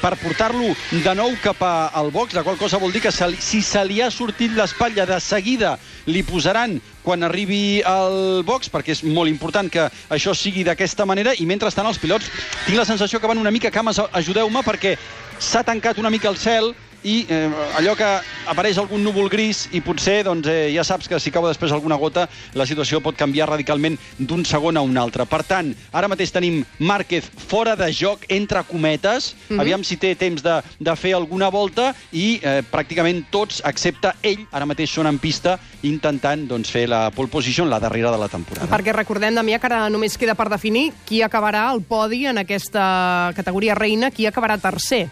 per 0.00 0.12
portar-lo 0.22 0.72
de 0.92 1.14
nou 1.14 1.36
cap 1.42 1.62
al 1.62 2.10
box, 2.10 2.34
la 2.34 2.44
qual 2.46 2.58
cosa 2.58 2.80
vol 2.82 2.92
dir 2.92 3.04
que 3.04 3.12
se 3.12 3.28
si 3.40 3.62
se 3.62 3.84
li 3.84 4.00
ha 4.00 4.10
sortit 4.10 4.54
l'espatlla 4.56 5.06
de 5.06 5.20
seguida 5.20 5.76
li 6.06 6.22
posaran 6.22 6.80
quan 7.02 7.22
arribi 7.22 7.82
al 7.86 8.42
box, 8.42 8.70
perquè 8.72 8.96
és 8.96 9.04
molt 9.04 9.30
important 9.30 9.68
que 9.70 9.86
això 10.10 10.34
sigui 10.34 10.64
d'aquesta 10.66 11.06
manera, 11.06 11.36
i 11.38 11.46
mentrestant 11.46 11.86
els 11.86 12.00
pilots 12.02 12.26
tinc 12.64 12.78
la 12.78 12.88
sensació 12.88 13.20
que 13.20 13.30
van 13.30 13.38
una 13.38 13.52
mica 13.54 13.70
cames, 13.70 14.00
ajudeu-me, 14.12 14.64
perquè 14.66 14.96
s'ha 15.38 15.62
tancat 15.62 15.98
una 16.02 16.10
mica 16.10 16.28
el 16.32 16.38
cel, 16.40 16.72
i 17.06 17.24
eh, 17.30 17.50
allò 17.78 17.94
que 17.94 18.08
apareix 18.50 18.80
algun 18.82 19.04
núvol 19.06 19.30
gris 19.30 19.66
i 19.76 19.80
potser 19.84 20.18
doncs, 20.26 20.48
eh, 20.50 20.72
ja 20.74 20.82
saps 20.84 21.06
que 21.08 21.20
si 21.22 21.30
cau 21.30 21.46
després 21.46 21.72
alguna 21.72 21.98
gota 22.00 22.26
la 22.58 22.66
situació 22.66 22.98
pot 23.04 23.16
canviar 23.18 23.46
radicalment 23.52 23.94
d'un 24.18 24.42
segon 24.44 24.76
a 24.76 24.82
un 24.82 24.98
altre. 24.98 25.26
Per 25.30 25.42
tant, 25.46 25.70
ara 25.94 26.10
mateix 26.10 26.34
tenim 26.34 26.64
Márquez 26.78 27.28
fora 27.46 27.76
de 27.78 27.88
joc 27.94 28.26
entre 28.28 28.64
cometes, 28.66 29.34
mm 29.34 29.54
-hmm. 29.54 29.60
aviam 29.60 29.84
si 29.84 29.96
té 29.96 30.14
temps 30.14 30.42
de, 30.42 30.60
de 30.80 30.96
fer 30.96 31.14
alguna 31.14 31.48
volta 31.48 31.94
i 32.12 32.40
eh, 32.42 32.62
pràcticament 32.72 33.24
tots, 33.30 33.62
excepte 33.64 34.12
ell, 34.22 34.46
ara 34.50 34.66
mateix 34.66 34.90
són 34.90 35.06
en 35.06 35.18
pista 35.18 35.58
intentant 35.82 36.48
doncs, 36.48 36.70
fer 36.70 36.88
la 36.88 37.10
pole 37.10 37.28
position, 37.28 37.70
la 37.70 37.78
darrera 37.78 38.10
de 38.10 38.18
la 38.18 38.28
temporada. 38.28 38.66
Perquè 38.66 38.92
recordem, 38.92 39.34
Damià, 39.34 39.60
que 39.60 39.66
ara 39.66 39.88
només 39.88 40.18
queda 40.18 40.34
per 40.34 40.48
definir 40.48 40.92
qui 41.04 41.22
acabarà 41.22 41.72
el 41.72 41.82
podi 41.82 42.26
en 42.26 42.38
aquesta 42.38 43.32
categoria 43.36 43.74
reina, 43.74 44.10
qui 44.10 44.26
acabarà 44.26 44.58
tercer 44.58 45.08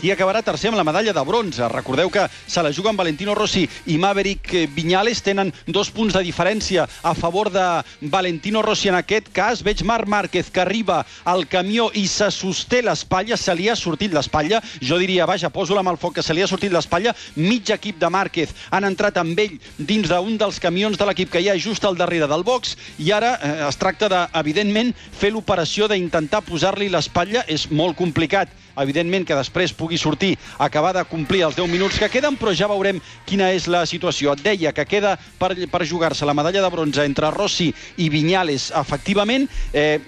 qui 0.00 0.10
acabarà 0.10 0.40
tercer 0.40 0.70
amb 0.70 0.78
la 0.78 0.84
medalla 0.86 1.12
de 1.12 1.22
bronze. 1.28 1.66
Recordeu 1.68 2.08
que 2.10 2.24
se 2.46 2.62
la 2.62 2.72
juguen 2.72 2.96
Valentino 2.96 3.34
Rossi 3.34 3.66
i 3.92 3.98
Maverick 4.00 4.72
Viñales, 4.72 5.20
tenen 5.22 5.52
dos 5.66 5.90
punts 5.92 6.14
de 6.16 6.22
diferència 6.24 6.86
a 7.02 7.12
favor 7.14 7.50
de 7.52 7.64
Valentino 8.08 8.62
Rossi 8.64 8.88
en 8.88 8.96
aquest 8.96 9.28
cas. 9.36 9.60
Veig 9.62 9.82
Marc 9.84 10.08
Márquez 10.08 10.48
que 10.50 10.62
arriba 10.62 11.04
al 11.24 11.44
camió 11.48 11.90
i 11.92 12.06
se 12.08 12.30
sosté 12.32 12.80
l'espatlla, 12.82 13.36
se 13.36 13.54
li 13.54 13.68
ha 13.68 13.76
sortit 13.76 14.14
l'espatlla. 14.16 14.62
Jo 14.80 14.96
diria, 15.02 15.28
vaja, 15.28 15.52
poso-la 15.52 15.84
amb 15.84 15.92
el 15.92 16.00
foc, 16.00 16.16
que 16.16 16.24
se 16.24 16.34
li 16.34 16.40
ha 16.40 16.48
sortit 16.48 16.72
l'espatlla. 16.72 17.14
Mig 17.36 17.68
equip 17.68 18.00
de 18.00 18.08
Márquez 18.08 18.56
han 18.70 18.88
entrat 18.88 19.20
amb 19.20 19.38
ell 19.38 19.58
dins 19.76 20.08
d'un 20.08 20.40
dels 20.40 20.62
camions 20.64 20.96
de 20.96 21.10
l'equip 21.10 21.30
que 21.34 21.44
hi 21.44 21.50
ha 21.52 21.58
just 21.60 21.84
al 21.84 21.98
darrere 22.00 22.30
del 22.30 22.46
box 22.46 22.76
i 22.98 23.12
ara 23.12 23.34
eh, 23.36 23.52
es 23.68 23.76
tracta 23.76 24.08
de, 24.08 24.24
evidentment, 24.40 24.94
fer 24.96 25.34
l'operació 25.34 25.90
d'intentar 25.92 26.40
posar-li 26.48 26.88
l'espatlla. 26.88 27.44
És 27.50 27.68
molt 27.70 27.98
complicat, 28.00 28.48
evidentment, 28.78 29.26
que 29.26 29.38
després 29.38 29.74
pugui 29.76 29.98
sortir, 29.98 30.36
acabar 30.58 30.92
de 30.96 31.04
complir 31.08 31.42
els 31.46 31.56
10 31.58 31.70
minuts 31.70 31.98
que 31.98 32.10
queden, 32.12 32.36
però 32.40 32.54
ja 32.56 32.68
veurem 32.70 33.00
quina 33.26 33.50
és 33.54 33.66
la 33.70 33.84
situació. 33.86 34.34
Et 34.34 34.44
deia 34.44 34.74
que 34.76 34.86
queda 34.86 35.16
per, 35.38 35.54
per 35.70 35.86
jugar-se 35.86 36.28
la 36.28 36.36
medalla 36.36 36.62
de 36.62 36.70
bronze 36.72 37.04
entre 37.04 37.30
Rossi 37.34 37.70
i 37.98 38.08
Vinyales, 38.12 38.70
efectivament. 38.76 39.48
Eh, 39.72 39.98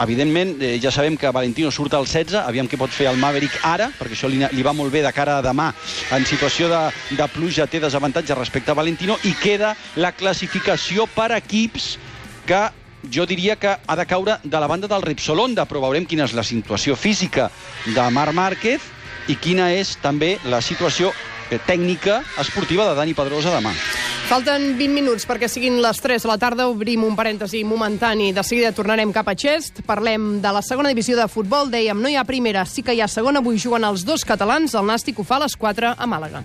evidentment, 0.00 0.56
eh, 0.62 0.78
ja 0.80 0.90
sabem 0.94 1.16
que 1.16 1.30
Valentino 1.34 1.70
surt 1.70 1.94
al 1.94 2.06
16, 2.06 2.38
aviam 2.40 2.68
què 2.68 2.78
pot 2.80 2.92
fer 2.94 3.08
el 3.10 3.20
Maverick 3.20 3.60
ara, 3.66 3.90
perquè 3.98 4.16
això 4.16 4.30
li, 4.30 4.40
li 4.52 4.64
va 4.64 4.72
molt 4.76 4.92
bé 4.92 5.02
de 5.04 5.12
cara 5.12 5.38
a 5.38 5.44
demà. 5.44 5.72
En 6.14 6.26
situació 6.26 6.70
de, 6.72 6.82
de 7.18 7.28
pluja 7.34 7.66
té 7.66 7.80
desavantatge 7.82 8.36
respecte 8.38 8.72
a 8.72 8.78
Valentino 8.78 9.18
i 9.24 9.34
queda 9.42 9.74
la 9.96 10.12
classificació 10.16 11.08
per 11.14 11.32
equips 11.36 11.96
que 12.48 12.60
jo 13.12 13.26
diria 13.26 13.56
que 13.56 13.76
ha 13.78 13.96
de 13.96 14.06
caure 14.06 14.38
de 14.42 14.60
la 14.60 14.66
banda 14.66 14.88
del 14.88 15.02
Repsol 15.02 15.40
Honda, 15.40 15.66
però 15.68 15.82
veurem 15.84 16.06
quina 16.06 16.26
és 16.26 16.34
la 16.34 16.46
situació 16.46 16.96
física 16.96 17.50
de 17.86 18.10
Marc 18.10 18.34
Márquez 18.34 18.84
i 19.28 19.36
quina 19.36 19.72
és 19.74 19.96
també 20.02 20.36
la 20.48 20.60
situació 20.64 21.12
tècnica 21.66 22.22
esportiva 22.40 22.88
de 22.90 22.94
Dani 22.98 23.14
Pedrosa 23.16 23.54
demà. 23.54 23.72
Falten 24.28 24.74
20 24.76 24.92
minuts 24.92 25.24
perquè 25.24 25.48
siguin 25.48 25.78
les 25.80 26.02
3 26.04 26.20
de 26.20 26.28
la 26.28 26.36
tarda. 26.36 26.66
Obrim 26.68 27.06
un 27.06 27.16
parèntesi 27.16 27.62
momentani. 27.64 28.28
De 28.36 28.44
seguida 28.44 28.74
tornarem 28.76 29.08
cap 29.16 29.30
a 29.32 29.32
Xest. 29.32 29.80
Parlem 29.88 30.42
de 30.44 30.52
la 30.52 30.60
segona 30.60 30.92
divisió 30.92 31.16
de 31.16 31.24
futbol. 31.32 31.72
Dèiem, 31.72 31.96
no 31.96 32.12
hi 32.12 32.18
ha 32.20 32.26
primera, 32.28 32.66
sí 32.68 32.84
que 32.84 32.92
hi 32.92 33.00
ha 33.00 33.08
segona. 33.08 33.40
Avui 33.40 33.56
juguen 33.56 33.88
els 33.88 34.04
dos 34.04 34.28
catalans. 34.28 34.76
El 34.76 34.84
Nàstic 34.84 35.16
ho 35.16 35.24
fa 35.24 35.40
a 35.40 35.46
les 35.46 35.56
4 35.56 35.96
a 35.96 36.12
Màlaga. 36.12 36.44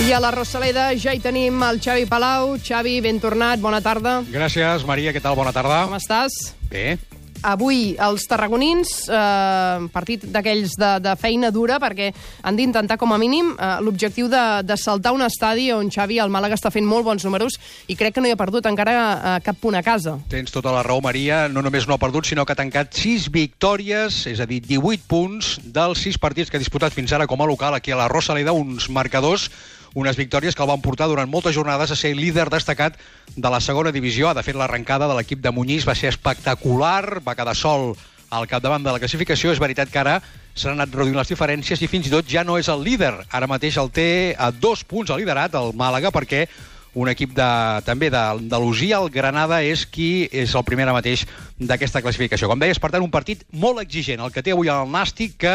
I 0.00 0.12
a 0.16 0.18
la 0.18 0.30
Rosaleda 0.32 0.86
ja 0.96 1.12
hi 1.12 1.20
tenim 1.20 1.60
el 1.60 1.76
Xavi 1.84 2.06
Palau. 2.08 2.54
Xavi, 2.56 2.96
ben 3.04 3.18
tornat, 3.20 3.60
bona 3.60 3.82
tarda. 3.84 4.22
Gràcies, 4.32 4.86
Maria, 4.88 5.12
què 5.12 5.20
tal? 5.20 5.36
Bona 5.36 5.52
tarda. 5.52 5.82
Com 5.90 5.98
estàs? 5.98 6.38
Bé. 6.70 6.96
Avui 7.44 7.94
els 8.00 8.24
tarragonins, 8.28 8.90
eh, 9.08 9.88
partit 9.92 10.24
d'aquells 10.28 10.74
de, 10.80 10.90
de 11.04 11.14
feina 11.20 11.50
dura, 11.52 11.78
perquè 11.80 12.10
han 12.44 12.56
d'intentar 12.56 12.96
com 13.00 13.12
a 13.12 13.18
mínim 13.20 13.54
eh, 13.54 13.76
l'objectiu 13.84 14.28
de, 14.28 14.42
de 14.64 14.76
saltar 14.80 15.12
un 15.16 15.24
estadi 15.24 15.70
on 15.72 15.88
Xavi, 15.92 16.18
el 16.20 16.32
Màlaga, 16.32 16.56
està 16.56 16.72
fent 16.72 16.84
molt 16.88 17.04
bons 17.04 17.24
números 17.24 17.56
i 17.88 17.96
crec 17.96 18.16
que 18.16 18.24
no 18.24 18.28
hi 18.28 18.32
ha 18.36 18.40
perdut 18.40 18.68
encara 18.68 18.94
eh, 18.96 19.34
cap 19.44 19.60
punt 19.60 19.76
a 19.76 19.84
casa. 19.84 20.18
Tens 20.32 20.52
tota 20.52 20.72
la 20.72 20.84
raó, 20.84 21.00
Maria. 21.04 21.46
No 21.48 21.64
només 21.64 21.88
no 21.88 21.96
ha 21.96 22.00
perdut, 22.00 22.28
sinó 22.28 22.44
que 22.44 22.56
ha 22.56 22.60
tancat 22.60 22.96
6 22.96 23.28
victòries, 23.32 24.24
és 24.32 24.40
a 24.40 24.48
dir, 24.48 24.62
18 24.64 25.08
punts 25.08 25.58
dels 25.64 26.08
6 26.08 26.20
partits 26.20 26.48
que 26.48 26.60
ha 26.60 26.64
disputat 26.64 26.96
fins 26.96 27.12
ara 27.16 27.28
com 27.28 27.40
a 27.40 27.48
local 27.48 27.76
aquí 27.76 27.92
a 27.92 28.00
la 28.00 28.08
Rosaleda, 28.08 28.56
uns 28.56 28.88
marcadors 28.88 29.48
unes 29.94 30.16
victòries 30.16 30.54
que 30.54 30.62
el 30.62 30.70
van 30.70 30.82
portar 30.84 31.08
durant 31.10 31.30
moltes 31.30 31.54
jornades 31.54 31.90
a 31.90 31.98
ser 31.98 32.14
líder 32.16 32.48
destacat 32.50 32.98
de 33.34 33.50
la 33.50 33.60
segona 33.60 33.92
divisió. 33.92 34.32
De 34.34 34.44
fet, 34.46 34.56
l'arrencada 34.56 35.08
de 35.10 35.16
l'equip 35.18 35.42
de 35.42 35.50
Muñiz 35.50 35.86
va 35.88 35.96
ser 35.98 36.12
espectacular, 36.12 37.20
va 37.26 37.34
quedar 37.34 37.56
sol 37.56 37.94
al 38.30 38.46
capdavant 38.46 38.84
de 38.86 38.92
la 38.94 39.02
classificació. 39.02 39.52
És 39.52 39.62
veritat 39.62 39.90
que 39.90 39.98
ara 39.98 40.20
s'han 40.54 40.78
anat 40.78 40.94
reduint 40.94 41.18
les 41.18 41.30
diferències 41.30 41.82
i 41.82 41.90
fins 41.90 42.06
i 42.06 42.14
tot 42.14 42.28
ja 42.30 42.44
no 42.46 42.58
és 42.58 42.70
el 42.70 42.84
líder. 42.86 43.14
Ara 43.30 43.50
mateix 43.50 43.78
el 43.82 43.90
té 43.90 44.36
a 44.38 44.50
dos 44.50 44.84
punts 44.84 45.10
al 45.10 45.22
liderat, 45.22 45.54
el 45.58 45.74
Màlaga, 45.74 46.14
perquè 46.14 46.46
un 46.94 47.08
equip 47.10 47.34
de, 47.36 47.50
també 47.86 48.10
d'Andalusia, 48.10 48.98
el 48.98 49.10
Granada, 49.14 49.60
és 49.62 49.84
qui 49.86 50.26
és 50.32 50.54
el 50.58 50.66
primer 50.66 50.88
ara 50.88 50.96
mateix 50.96 51.22
d'aquesta 51.58 52.02
classificació. 52.02 52.48
Com 52.50 52.58
deies, 52.62 52.80
per 52.82 52.90
tant, 52.90 53.04
un 53.04 53.12
partit 53.14 53.44
molt 53.52 53.82
exigent, 53.82 54.22
el 54.22 54.34
que 54.34 54.42
té 54.42 54.54
avui 54.54 54.70
el 54.72 54.90
Nàstic, 54.90 55.36
que 55.38 55.54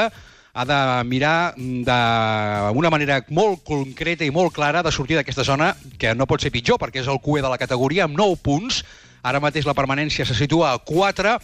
ha 0.55 0.63
de 0.63 1.03
mirar 1.03 1.53
d'una 1.57 2.91
manera 2.93 3.19
molt 3.35 3.65
concreta 3.67 4.23
i 4.23 4.31
molt 4.31 4.53
clara 4.55 4.81
de 4.85 4.91
sortir 4.91 5.17
d'aquesta 5.19 5.43
zona, 5.43 5.73
que 5.99 6.13
no 6.15 6.27
pot 6.29 6.39
ser 6.39 6.53
pitjor, 6.53 6.79
perquè 6.79 7.01
és 7.03 7.09
el 7.11 7.19
QE 7.19 7.43
de 7.43 7.51
la 7.51 7.59
categoria, 7.59 8.05
amb 8.07 8.15
9 8.15 8.39
punts. 8.39 8.79
Ara 9.25 9.41
mateix 9.43 9.67
la 9.67 9.75
permanència 9.75 10.23
se 10.23 10.37
situa 10.37 10.71
a 10.71 10.79
4, 10.79 11.35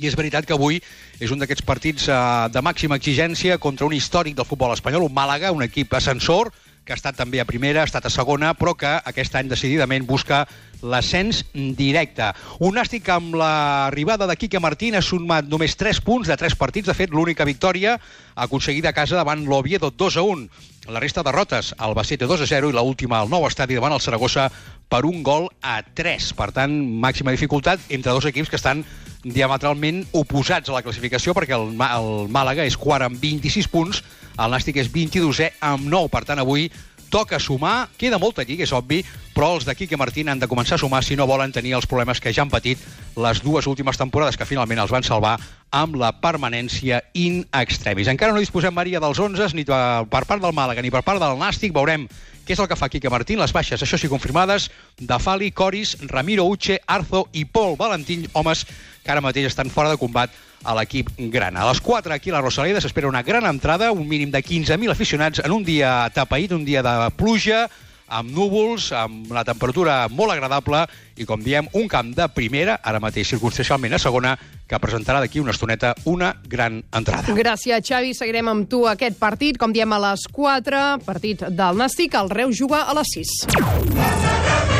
i 0.00 0.08
és 0.08 0.16
veritat 0.16 0.44
que 0.44 0.56
avui 0.56 0.80
és 1.20 1.32
un 1.32 1.40
d'aquests 1.40 1.64
partits 1.64 2.08
eh, 2.08 2.18
de 2.52 2.62
màxima 2.64 3.00
exigència 3.00 3.56
contra 3.60 3.88
un 3.88 3.96
històric 3.96 4.36
del 4.36 4.48
futbol 4.48 4.72
espanyol, 4.76 5.08
un 5.08 5.16
Màlaga, 5.16 5.52
un 5.56 5.64
equip 5.64 5.96
ascensor, 5.96 6.52
que 6.90 6.96
ha 6.96 6.98
estat 6.98 7.14
també 7.14 7.38
a 7.38 7.46
primera, 7.46 7.84
ha 7.84 7.86
estat 7.86 8.08
a 8.08 8.10
segona, 8.10 8.50
però 8.58 8.74
que 8.74 8.90
aquest 9.06 9.36
any 9.38 9.46
decididament 9.46 10.08
busca 10.08 10.42
l'ascens 10.82 11.44
directe. 11.54 12.32
Un 12.66 12.74
nàstic 12.74 13.06
amb 13.14 13.36
l'arribada 13.38 14.26
de 14.26 14.34
Quique 14.40 14.58
Martín 14.58 14.96
ha 14.98 15.04
sumat 15.04 15.46
només 15.46 15.76
3 15.78 16.00
punts 16.02 16.26
de 16.26 16.34
3 16.40 16.56
partits. 16.58 16.88
De 16.90 16.96
fet, 16.98 17.14
l'única 17.14 17.46
victòria 17.46 17.94
aconseguida 18.34 18.90
a 18.90 18.96
casa 18.96 19.20
davant 19.20 19.44
l'Oviedo 19.46 19.92
2 19.94 20.18
a 20.18 20.24
1. 20.26 20.48
La 20.90 20.98
resta 20.98 21.22
derrotes, 21.22 21.76
el 21.78 21.94
Bacete 21.94 22.26
2 22.26 22.42
a 22.42 22.50
0 22.50 22.72
i 22.72 22.74
l'última 22.74 23.20
al 23.20 23.30
nou 23.30 23.46
estadi 23.46 23.78
davant 23.78 23.94
el 23.94 24.02
Saragossa 24.02 24.48
per 24.90 25.04
un 25.06 25.22
gol 25.22 25.46
a 25.62 25.78
3. 25.84 26.32
Per 26.34 26.50
tant, 26.56 26.74
màxima 26.74 27.36
dificultat 27.36 27.86
entre 27.88 28.16
dos 28.16 28.26
equips 28.26 28.50
que 28.50 28.58
estan 28.58 28.82
diametralment 29.24 30.04
oposats 30.16 30.70
a 30.70 30.76
la 30.76 30.84
classificació 30.84 31.34
perquè 31.36 31.56
el, 31.56 31.74
el 31.74 32.10
Màlaga 32.32 32.64
és 32.66 32.78
quart 32.80 33.04
amb 33.06 33.20
26 33.20 33.68
punts, 33.72 34.02
el 34.40 34.54
Nàstic 34.54 34.80
és 34.80 34.88
22è 34.92 35.52
amb 35.72 35.88
9. 35.90 36.08
Per 36.12 36.24
tant, 36.28 36.40
avui 36.40 36.70
toca 37.10 37.40
sumar, 37.42 37.90
queda 37.98 38.20
molta 38.22 38.44
lliga, 38.46 38.64
és 38.64 38.72
obvi, 38.72 39.02
però 39.34 39.56
els 39.56 39.66
d'aquí 39.66 39.88
que 39.90 39.98
Martín 39.98 40.30
han 40.30 40.38
de 40.38 40.48
començar 40.48 40.78
a 40.78 40.80
sumar 40.80 41.02
si 41.04 41.16
no 41.18 41.26
volen 41.26 41.52
tenir 41.52 41.74
els 41.74 41.88
problemes 41.90 42.22
que 42.22 42.32
ja 42.32 42.44
han 42.44 42.52
patit 42.52 42.78
les 43.18 43.42
dues 43.42 43.66
últimes 43.66 43.98
temporades 43.98 44.38
que 44.38 44.46
finalment 44.46 44.78
els 44.78 44.94
van 44.94 45.04
salvar 45.04 45.34
amb 45.74 45.98
la 45.98 46.12
permanència 46.22 47.02
in 47.18 47.42
extremis. 47.52 48.08
Encara 48.08 48.32
no 48.32 48.42
disposem, 48.42 48.74
Maria, 48.74 49.02
dels 49.02 49.18
11 49.18 49.58
ni 49.58 49.66
per 49.66 50.24
part 50.24 50.40
del 50.40 50.54
Màlaga 50.54 50.82
ni 50.82 50.94
per 50.94 51.02
part 51.02 51.20
del 51.22 51.38
Nàstic. 51.38 51.74
Veurem 51.74 52.06
què 52.50 52.56
és 52.56 52.62
el 52.62 52.66
que 52.66 52.74
fa 52.74 52.88
Quique 52.90 53.10
Martín. 53.12 53.38
Les 53.38 53.52
baixes, 53.54 53.78
això 53.78 53.94
sí, 53.94 54.08
confirmades, 54.10 54.72
de 54.98 55.18
Fali, 55.22 55.52
Coris, 55.54 55.92
Ramiro 56.10 56.48
Uche, 56.50 56.80
Arzo 56.82 57.28
i 57.30 57.44
Pol 57.46 57.76
Valentín, 57.78 58.24
homes 58.34 58.64
que 59.04 59.12
ara 59.12 59.22
mateix 59.22 59.46
estan 59.46 59.70
fora 59.70 59.92
de 59.92 60.00
combat 60.00 60.34
a 60.66 60.74
l'equip 60.74 61.12
grana. 61.30 61.62
A 61.62 61.68
les 61.68 61.78
4 61.78 62.10
aquí 62.10 62.32
a 62.32 62.34
la 62.34 62.40
Rosaleda 62.42 62.82
s'espera 62.82 63.06
una 63.06 63.22
gran 63.22 63.46
entrada, 63.46 63.92
un 63.94 64.08
mínim 64.08 64.34
de 64.34 64.42
15.000 64.42 64.90
aficionats 64.90 65.44
en 65.44 65.54
un 65.54 65.62
dia 65.62 66.10
tapaït, 66.10 66.50
un 66.50 66.66
dia 66.66 66.82
de 66.82 66.96
pluja, 67.14 67.68
amb 68.10 68.32
núvols, 68.34 68.90
amb 68.96 69.30
una 69.30 69.44
temperatura 69.46 70.02
molt 70.10 70.34
agradable 70.34 70.84
i, 71.16 71.26
com 71.28 71.42
diem, 71.44 71.68
un 71.78 71.88
camp 71.88 72.12
de 72.16 72.26
primera, 72.34 72.78
ara 72.82 73.00
mateix 73.02 73.30
circumstancialment 73.34 73.94
a 73.94 74.02
segona, 74.02 74.34
que 74.70 74.78
presentarà 74.82 75.22
d'aquí 75.22 75.40
una 75.42 75.54
estoneta 75.54 75.94
una 76.04 76.34
gran 76.46 76.82
entrada. 76.94 77.34
Gràcies, 77.34 77.82
Xavi. 77.86 78.14
Seguirem 78.14 78.50
amb 78.52 78.68
tu 78.70 78.84
aquest 78.90 79.18
partit. 79.18 79.58
Com 79.58 79.74
diem, 79.74 79.92
a 79.92 80.02
les 80.10 80.26
4, 80.30 80.84
partit 81.06 81.48
del 81.48 81.80
Nàstic. 81.80 82.14
El 82.14 82.30
Reus 82.30 82.58
juga 82.58 82.84
a 82.86 82.94
les 83.00 83.16
6. 83.16 84.79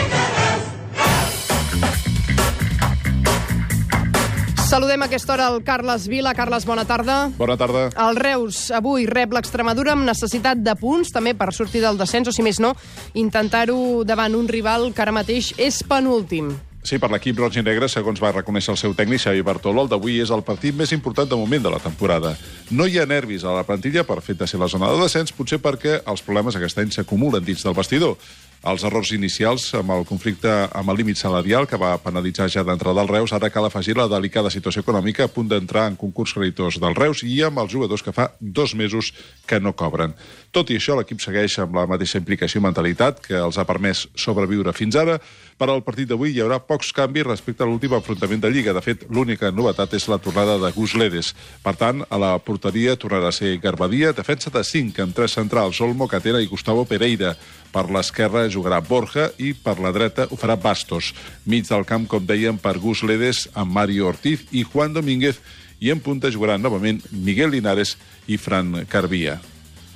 Saludem 4.71 5.03
a 5.03 5.07
aquesta 5.07 5.33
hora 5.33 5.49
el 5.51 5.65
Carles 5.67 6.07
Vila. 6.07 6.31
Carles, 6.33 6.63
bona 6.65 6.85
tarda. 6.87 7.33
Bona 7.35 7.57
tarda. 7.59 7.89
El 7.91 8.15
Reus 8.15 8.69
avui 8.71 9.03
rep 9.11 9.33
l'Extremadura 9.35 9.97
amb 9.97 10.07
necessitat 10.07 10.61
de 10.63 10.77
punts, 10.79 11.11
també 11.11 11.33
per 11.35 11.49
sortir 11.51 11.81
del 11.83 11.99
descens, 11.99 12.31
o 12.31 12.33
si 12.33 12.45
més 12.47 12.61
no, 12.63 12.71
intentar-ho 13.19 14.05
davant 14.07 14.37
un 14.39 14.47
rival 14.47 14.93
que 14.95 15.03
ara 15.03 15.11
mateix 15.11 15.49
és 15.59 15.81
penúltim. 15.83 16.53
Sí, 16.87 17.01
per 17.03 17.11
l'equip 17.11 17.43
roig 17.43 17.59
i 17.59 17.65
negre, 17.67 17.89
segons 17.91 18.23
va 18.23 18.31
reconèixer 18.37 18.71
el 18.71 18.79
seu 18.79 18.95
tècnic 18.95 19.25
Xavi 19.25 19.43
Bartolo, 19.43 19.83
el 19.83 19.91
d'avui 19.91 20.21
és 20.23 20.31
el 20.31 20.47
partit 20.47 20.79
més 20.79 20.95
important 20.95 21.27
de 21.27 21.41
moment 21.41 21.67
de 21.67 21.75
la 21.75 21.83
temporada. 21.83 22.37
No 22.71 22.87
hi 22.87 23.03
ha 23.03 23.09
nervis 23.11 23.43
a 23.43 23.57
la 23.57 23.67
plantilla 23.67 24.07
per 24.07 24.21
fet 24.23 24.39
de 24.39 24.47
ser 24.47 24.63
la 24.63 24.71
zona 24.71 24.93
de 24.95 25.03
descens, 25.03 25.35
potser 25.35 25.59
perquè 25.59 25.99
els 26.07 26.23
problemes 26.23 26.55
aquest 26.55 26.79
any 26.79 26.95
s'acumulen 26.95 27.43
dins 27.43 27.67
del 27.67 27.75
vestidor 27.75 28.15
els 28.61 28.83
errors 28.85 29.11
inicials 29.17 29.71
amb 29.79 29.95
el 29.95 30.03
conflicte 30.05 30.51
amb 30.77 30.93
el 30.93 30.99
límit 31.01 31.17
salarial 31.17 31.67
que 31.69 31.79
va 31.81 31.95
penalitzar 32.03 32.49
ja 32.53 32.65
d'entrada 32.65 33.01
del 33.01 33.09
Reus, 33.09 33.33
ara 33.33 33.49
cal 33.51 33.65
afegir 33.65 33.97
la 33.97 34.09
delicada 34.11 34.53
situació 34.53 34.85
econòmica 34.85 35.25
a 35.25 35.33
punt 35.33 35.49
d'entrar 35.49 35.87
en 35.89 35.97
concurs 35.97 36.35
creditors 36.37 36.77
del 36.81 36.95
Reus 36.95 37.23
i 37.25 37.41
amb 37.47 37.63
els 37.63 37.73
jugadors 37.73 38.05
que 38.05 38.13
fa 38.13 38.31
dos 38.41 38.75
mesos 38.75 39.15
que 39.47 39.61
no 39.61 39.73
cobren. 39.73 40.13
Tot 40.53 40.71
i 40.71 40.77
això, 40.77 40.99
l'equip 40.99 41.23
segueix 41.25 41.57
amb 41.63 41.79
la 41.79 41.87
mateixa 41.89 42.21
implicació 42.21 42.61
i 42.61 42.67
mentalitat 42.67 43.23
que 43.25 43.39
els 43.39 43.57
ha 43.57 43.65
permès 43.65 44.07
sobreviure 44.15 44.77
fins 44.77 44.99
ara. 44.99 45.21
Per 45.61 45.67
al 45.69 45.83
partit 45.85 46.09
d'avui 46.09 46.31
hi 46.33 46.41
haurà 46.41 46.57
pocs 46.65 46.89
canvis 46.97 47.27
respecte 47.27 47.61
a 47.61 47.67
l'últim 47.69 47.93
enfrontament 47.93 48.41
de 48.41 48.49
Lliga. 48.49 48.73
De 48.73 48.81
fet, 48.81 49.03
l'única 49.13 49.51
novetat 49.53 49.93
és 49.99 50.07
la 50.09 50.17
tornada 50.17 50.55
de 50.63 50.71
Gus 50.73 50.95
Ledes. 50.97 51.35
Per 51.61 51.75
tant, 51.77 52.01
a 52.09 52.21
la 52.23 52.31
porteria 52.41 52.95
tornarà 52.97 53.29
a 53.29 53.37
ser 53.37 53.59
Garbadia, 53.61 54.15
defensa 54.17 54.49
de 54.55 54.65
5 54.65 55.05
amb 55.05 55.13
tres 55.19 55.37
centrals, 55.37 55.83
Olmo, 55.85 56.09
Catena 56.09 56.41
i 56.41 56.49
Gustavo 56.49 56.87
Pereira. 56.89 57.35
Per 57.75 57.85
l'esquerra 57.93 58.47
jugarà 58.49 58.81
Borja 58.81 59.29
i 59.37 59.53
per 59.53 59.77
la 59.85 59.93
dreta 59.93 60.31
ho 60.31 60.41
farà 60.41 60.57
Bastos. 60.57 61.13
Mig 61.45 61.69
del 61.69 61.85
camp, 61.85 62.09
com 62.09 62.25
dèiem, 62.25 62.57
per 62.57 62.79
Gus 62.81 63.05
Ledes 63.05 63.45
amb 63.53 63.77
Mario 63.77 64.09
Ortiz 64.15 64.49
i 64.57 64.65
Juan 64.65 64.97
Domínguez 64.97 65.45
i 65.77 65.93
en 65.93 66.01
punta 66.01 66.33
jugaran 66.33 66.65
novament 66.65 67.05
Miguel 67.13 67.53
Linares 67.53 67.99
i 68.25 68.41
Fran 68.41 68.87
Carbia. 68.89 69.43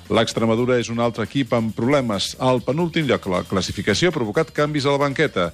L'Extremadura 0.05 0.75
és 0.77 0.91
un 0.93 0.99
altre 1.01 1.23
equip 1.25 1.53
amb 1.57 1.71
problemes. 1.73 2.35
Al 2.37 2.59
penúltim 2.61 3.07
lloc, 3.09 3.25
la 3.31 3.41
classificació 3.49 4.11
ha 4.11 4.13
provocat 4.13 4.51
canvis 4.53 4.85
a 4.85 4.93
la 4.93 5.01
banqueta. 5.01 5.47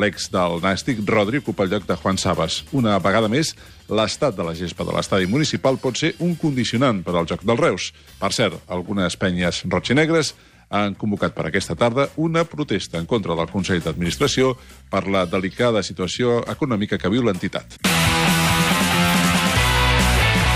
L'ex 0.00 0.30
del 0.32 0.62
Nàstic, 0.62 1.02
Rodri, 1.04 1.42
ocupa 1.42 1.66
el 1.66 1.74
lloc 1.74 1.84
de 1.84 1.96
Juan 1.96 2.16
Sabas. 2.16 2.62
Una 2.72 2.96
vegada 3.04 3.28
més, 3.28 3.52
l'estat 3.90 4.36
de 4.36 4.46
la 4.46 4.54
gespa 4.56 4.86
de 4.88 4.94
l'estadi 4.96 5.28
municipal 5.28 5.76
pot 5.82 6.00
ser 6.00 6.14
un 6.24 6.36
condicionant 6.40 7.02
per 7.04 7.16
al 7.18 7.28
joc 7.28 7.44
del 7.44 7.60
Reus. 7.60 7.90
Per 8.20 8.32
cert, 8.32 8.62
algunes 8.68 9.18
penyes 9.20 9.64
roig 9.68 9.92
i 9.92 9.98
negres 9.98 10.32
han 10.70 10.96
convocat 10.96 11.34
per 11.36 11.48
aquesta 11.48 11.76
tarda 11.76 12.08
una 12.16 12.44
protesta 12.48 13.00
en 13.00 13.08
contra 13.08 13.36
del 13.36 13.52
Consell 13.52 13.84
d'Administració 13.84 14.54
per 14.88 15.04
la 15.08 15.26
delicada 15.26 15.82
situació 15.82 16.42
econòmica 16.48 17.00
que 17.00 17.12
viu 17.12 17.24
l'entitat. 17.24 17.80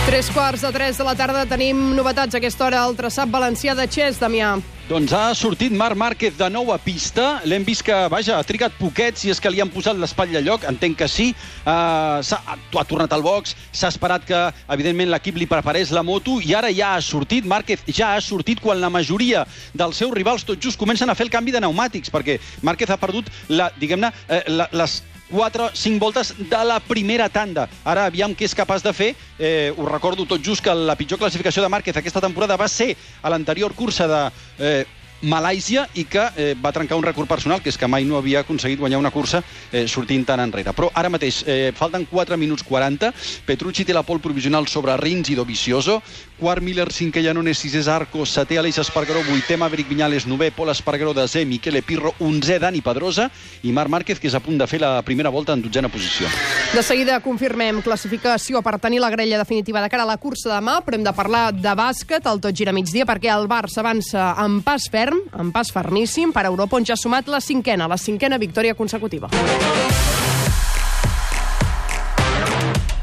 Tres 0.02 0.28
quarts 0.35 0.61
de 0.61 0.71
tres 0.75 0.99
de 0.99 1.04
la 1.06 1.12
tarda 1.14 1.44
tenim 1.47 1.78
novetats 1.94 2.35
a 2.35 2.40
aquesta 2.40 2.64
hora 2.66 2.80
al 2.82 2.97
traçat 2.99 3.30
valencià 3.30 3.71
de 3.78 3.85
Xes, 3.87 4.16
Damià. 4.18 4.56
Doncs 4.88 5.12
ha 5.14 5.28
sortit 5.38 5.71
Marc 5.78 5.94
Márquez 5.97 6.35
de 6.35 6.49
nou 6.50 6.73
a 6.75 6.78
pista. 6.82 7.37
L'hem 7.47 7.62
vist 7.62 7.85
que, 7.87 7.94
vaja, 8.11 8.35
ha 8.35 8.42
trigat 8.44 8.75
poquets 8.80 9.23
i 9.23 9.30
és 9.30 9.38
que 9.38 9.52
li 9.54 9.62
han 9.62 9.71
posat 9.71 9.94
l'espatlla 9.97 10.40
a 10.40 10.42
lloc. 10.42 10.66
Entenc 10.66 10.99
que 10.99 11.09
sí. 11.09 11.28
Uh, 11.62 12.18
ha, 12.18 12.56
ha 12.59 12.85
tornat 12.90 13.14
al 13.14 13.23
box. 13.23 13.54
S'ha 13.71 13.92
esperat 13.94 14.26
que, 14.26 14.42
evidentment, 14.75 15.12
l'equip 15.14 15.38
li 15.38 15.47
preparés 15.47 15.94
la 15.94 16.02
moto 16.02 16.40
i 16.42 16.50
ara 16.59 16.75
ja 16.75 16.97
ha 16.97 17.00
sortit. 17.00 17.47
Márquez 17.47 17.87
ja 17.87 18.11
ha 18.16 18.21
sortit 18.21 18.61
quan 18.61 18.82
la 18.82 18.90
majoria 18.90 19.47
dels 19.73 20.02
seus 20.02 20.11
rivals 20.18 20.42
tot 20.50 20.59
just 20.59 20.82
comencen 20.82 21.09
a 21.09 21.14
fer 21.14 21.28
el 21.30 21.32
canvi 21.32 21.54
de 21.54 21.62
pneumàtics 21.62 22.11
perquè 22.11 22.40
Márquez 22.66 22.90
ha 22.90 22.99
perdut, 22.99 23.30
la, 23.54 23.71
diguem-ne, 23.78 24.11
eh, 24.35 24.42
les 24.50 24.99
4, 25.32 25.70
5 25.72 25.98
voltes 25.98 26.34
de 26.38 26.64
la 26.64 26.78
primera 26.78 27.28
tanda. 27.32 27.66
Ara 27.88 28.04
aviam 28.06 28.36
què 28.36 28.44
és 28.44 28.54
capaç 28.54 28.84
de 28.84 28.92
fer. 28.92 29.12
Eh, 29.38 29.72
us 29.72 29.88
recordo 29.88 30.28
tot 30.28 30.44
just 30.44 30.62
que 30.62 30.74
la 30.76 30.96
pitjor 31.00 31.18
classificació 31.18 31.64
de 31.64 31.72
Márquez 31.72 31.96
aquesta 31.96 32.20
temporada 32.20 32.60
va 32.60 32.68
ser 32.68 32.92
a 33.22 33.32
l'anterior 33.32 33.72
cursa 33.72 34.06
de 34.06 34.26
eh, 34.60 34.82
Malàisia 35.22 35.84
i 35.94 36.02
que 36.10 36.22
eh, 36.34 36.52
va 36.58 36.72
trencar 36.74 36.98
un 36.98 37.04
rècord 37.06 37.30
personal, 37.30 37.60
que 37.62 37.70
és 37.70 37.78
que 37.78 37.86
mai 37.86 38.04
no 38.04 38.16
havia 38.18 38.40
aconseguit 38.42 38.80
guanyar 38.80 38.98
una 38.98 39.12
cursa 39.14 39.38
eh, 39.70 39.86
sortint 39.86 40.26
tan 40.26 40.42
enrere. 40.42 40.74
Però 40.74 40.90
ara 40.98 41.12
mateix 41.14 41.42
eh, 41.46 41.70
falten 41.78 42.08
4 42.10 42.36
minuts 42.36 42.66
40, 42.66 43.12
Petrucci 43.46 43.86
té 43.86 43.94
la 43.94 44.02
pol 44.02 44.20
provisional 44.20 44.66
sobre 44.66 44.96
Rins 44.98 45.30
i 45.30 45.38
Dovizioso, 45.38 46.00
quart 46.42 46.62
Miller, 46.62 46.88
cinquè 46.90 47.22
Llanones, 47.22 47.61
sisè 47.62 47.84
Zarco, 47.87 48.25
setè 48.26 48.56
Aleix 48.58 48.80
Espargaró, 48.82 49.20
vuitè 49.22 49.54
Maverick 49.56 49.87
Viñales, 49.92 50.26
novè 50.26 50.50
Pol 50.50 50.72
Espargaró, 50.72 51.12
desè 51.14 51.44
Miquele 51.46 51.84
Pirro, 51.87 52.16
onzè 52.26 52.58
Dani 52.58 52.80
Pedrosa 52.82 53.28
i 53.62 53.70
Marc 53.70 53.92
Márquez, 53.92 54.18
que 54.18 54.26
és 54.26 54.34
a 54.34 54.40
punt 54.42 54.58
de 54.58 54.66
fer 54.66 54.80
la 54.82 54.96
primera 55.06 55.30
volta 55.30 55.54
en 55.54 55.62
dotzena 55.62 55.90
posició. 55.92 56.26
De 56.75 56.82
seguida 56.82 57.20
confirmem 57.22 57.78
classificació 57.87 58.62
per 58.66 58.80
tenir 58.82 58.99
la 59.04 59.12
grella 59.14 59.38
definitiva 59.38 59.84
de 59.84 59.90
cara 59.92 60.02
a 60.02 60.11
la 60.11 60.18
cursa 60.18 60.50
de 60.50 60.56
demà, 60.58 60.80
però 60.82 60.99
hem 60.99 61.06
de 61.06 61.14
parlar 61.14 61.44
de 61.54 61.76
bàsquet, 61.78 62.26
el 62.26 62.42
tot 62.42 62.58
gira 62.58 62.75
migdia, 62.75 63.06
perquè 63.06 63.30
el 63.30 63.46
Barça 63.46 63.84
avança 63.84 64.32
amb 64.42 64.64
pas 64.66 64.88
ferm, 64.90 65.22
amb 65.30 65.54
pas 65.54 65.70
fermíssim, 65.70 66.34
per 66.34 66.49
Europa, 66.50 66.80
on 66.80 66.88
ja 66.88 66.99
ha 66.99 67.00
sumat 67.00 67.30
la 67.30 67.40
cinquena, 67.40 67.87
la 67.87 68.00
cinquena 68.00 68.40
victòria 68.42 68.75
consecutiva. 68.75 69.30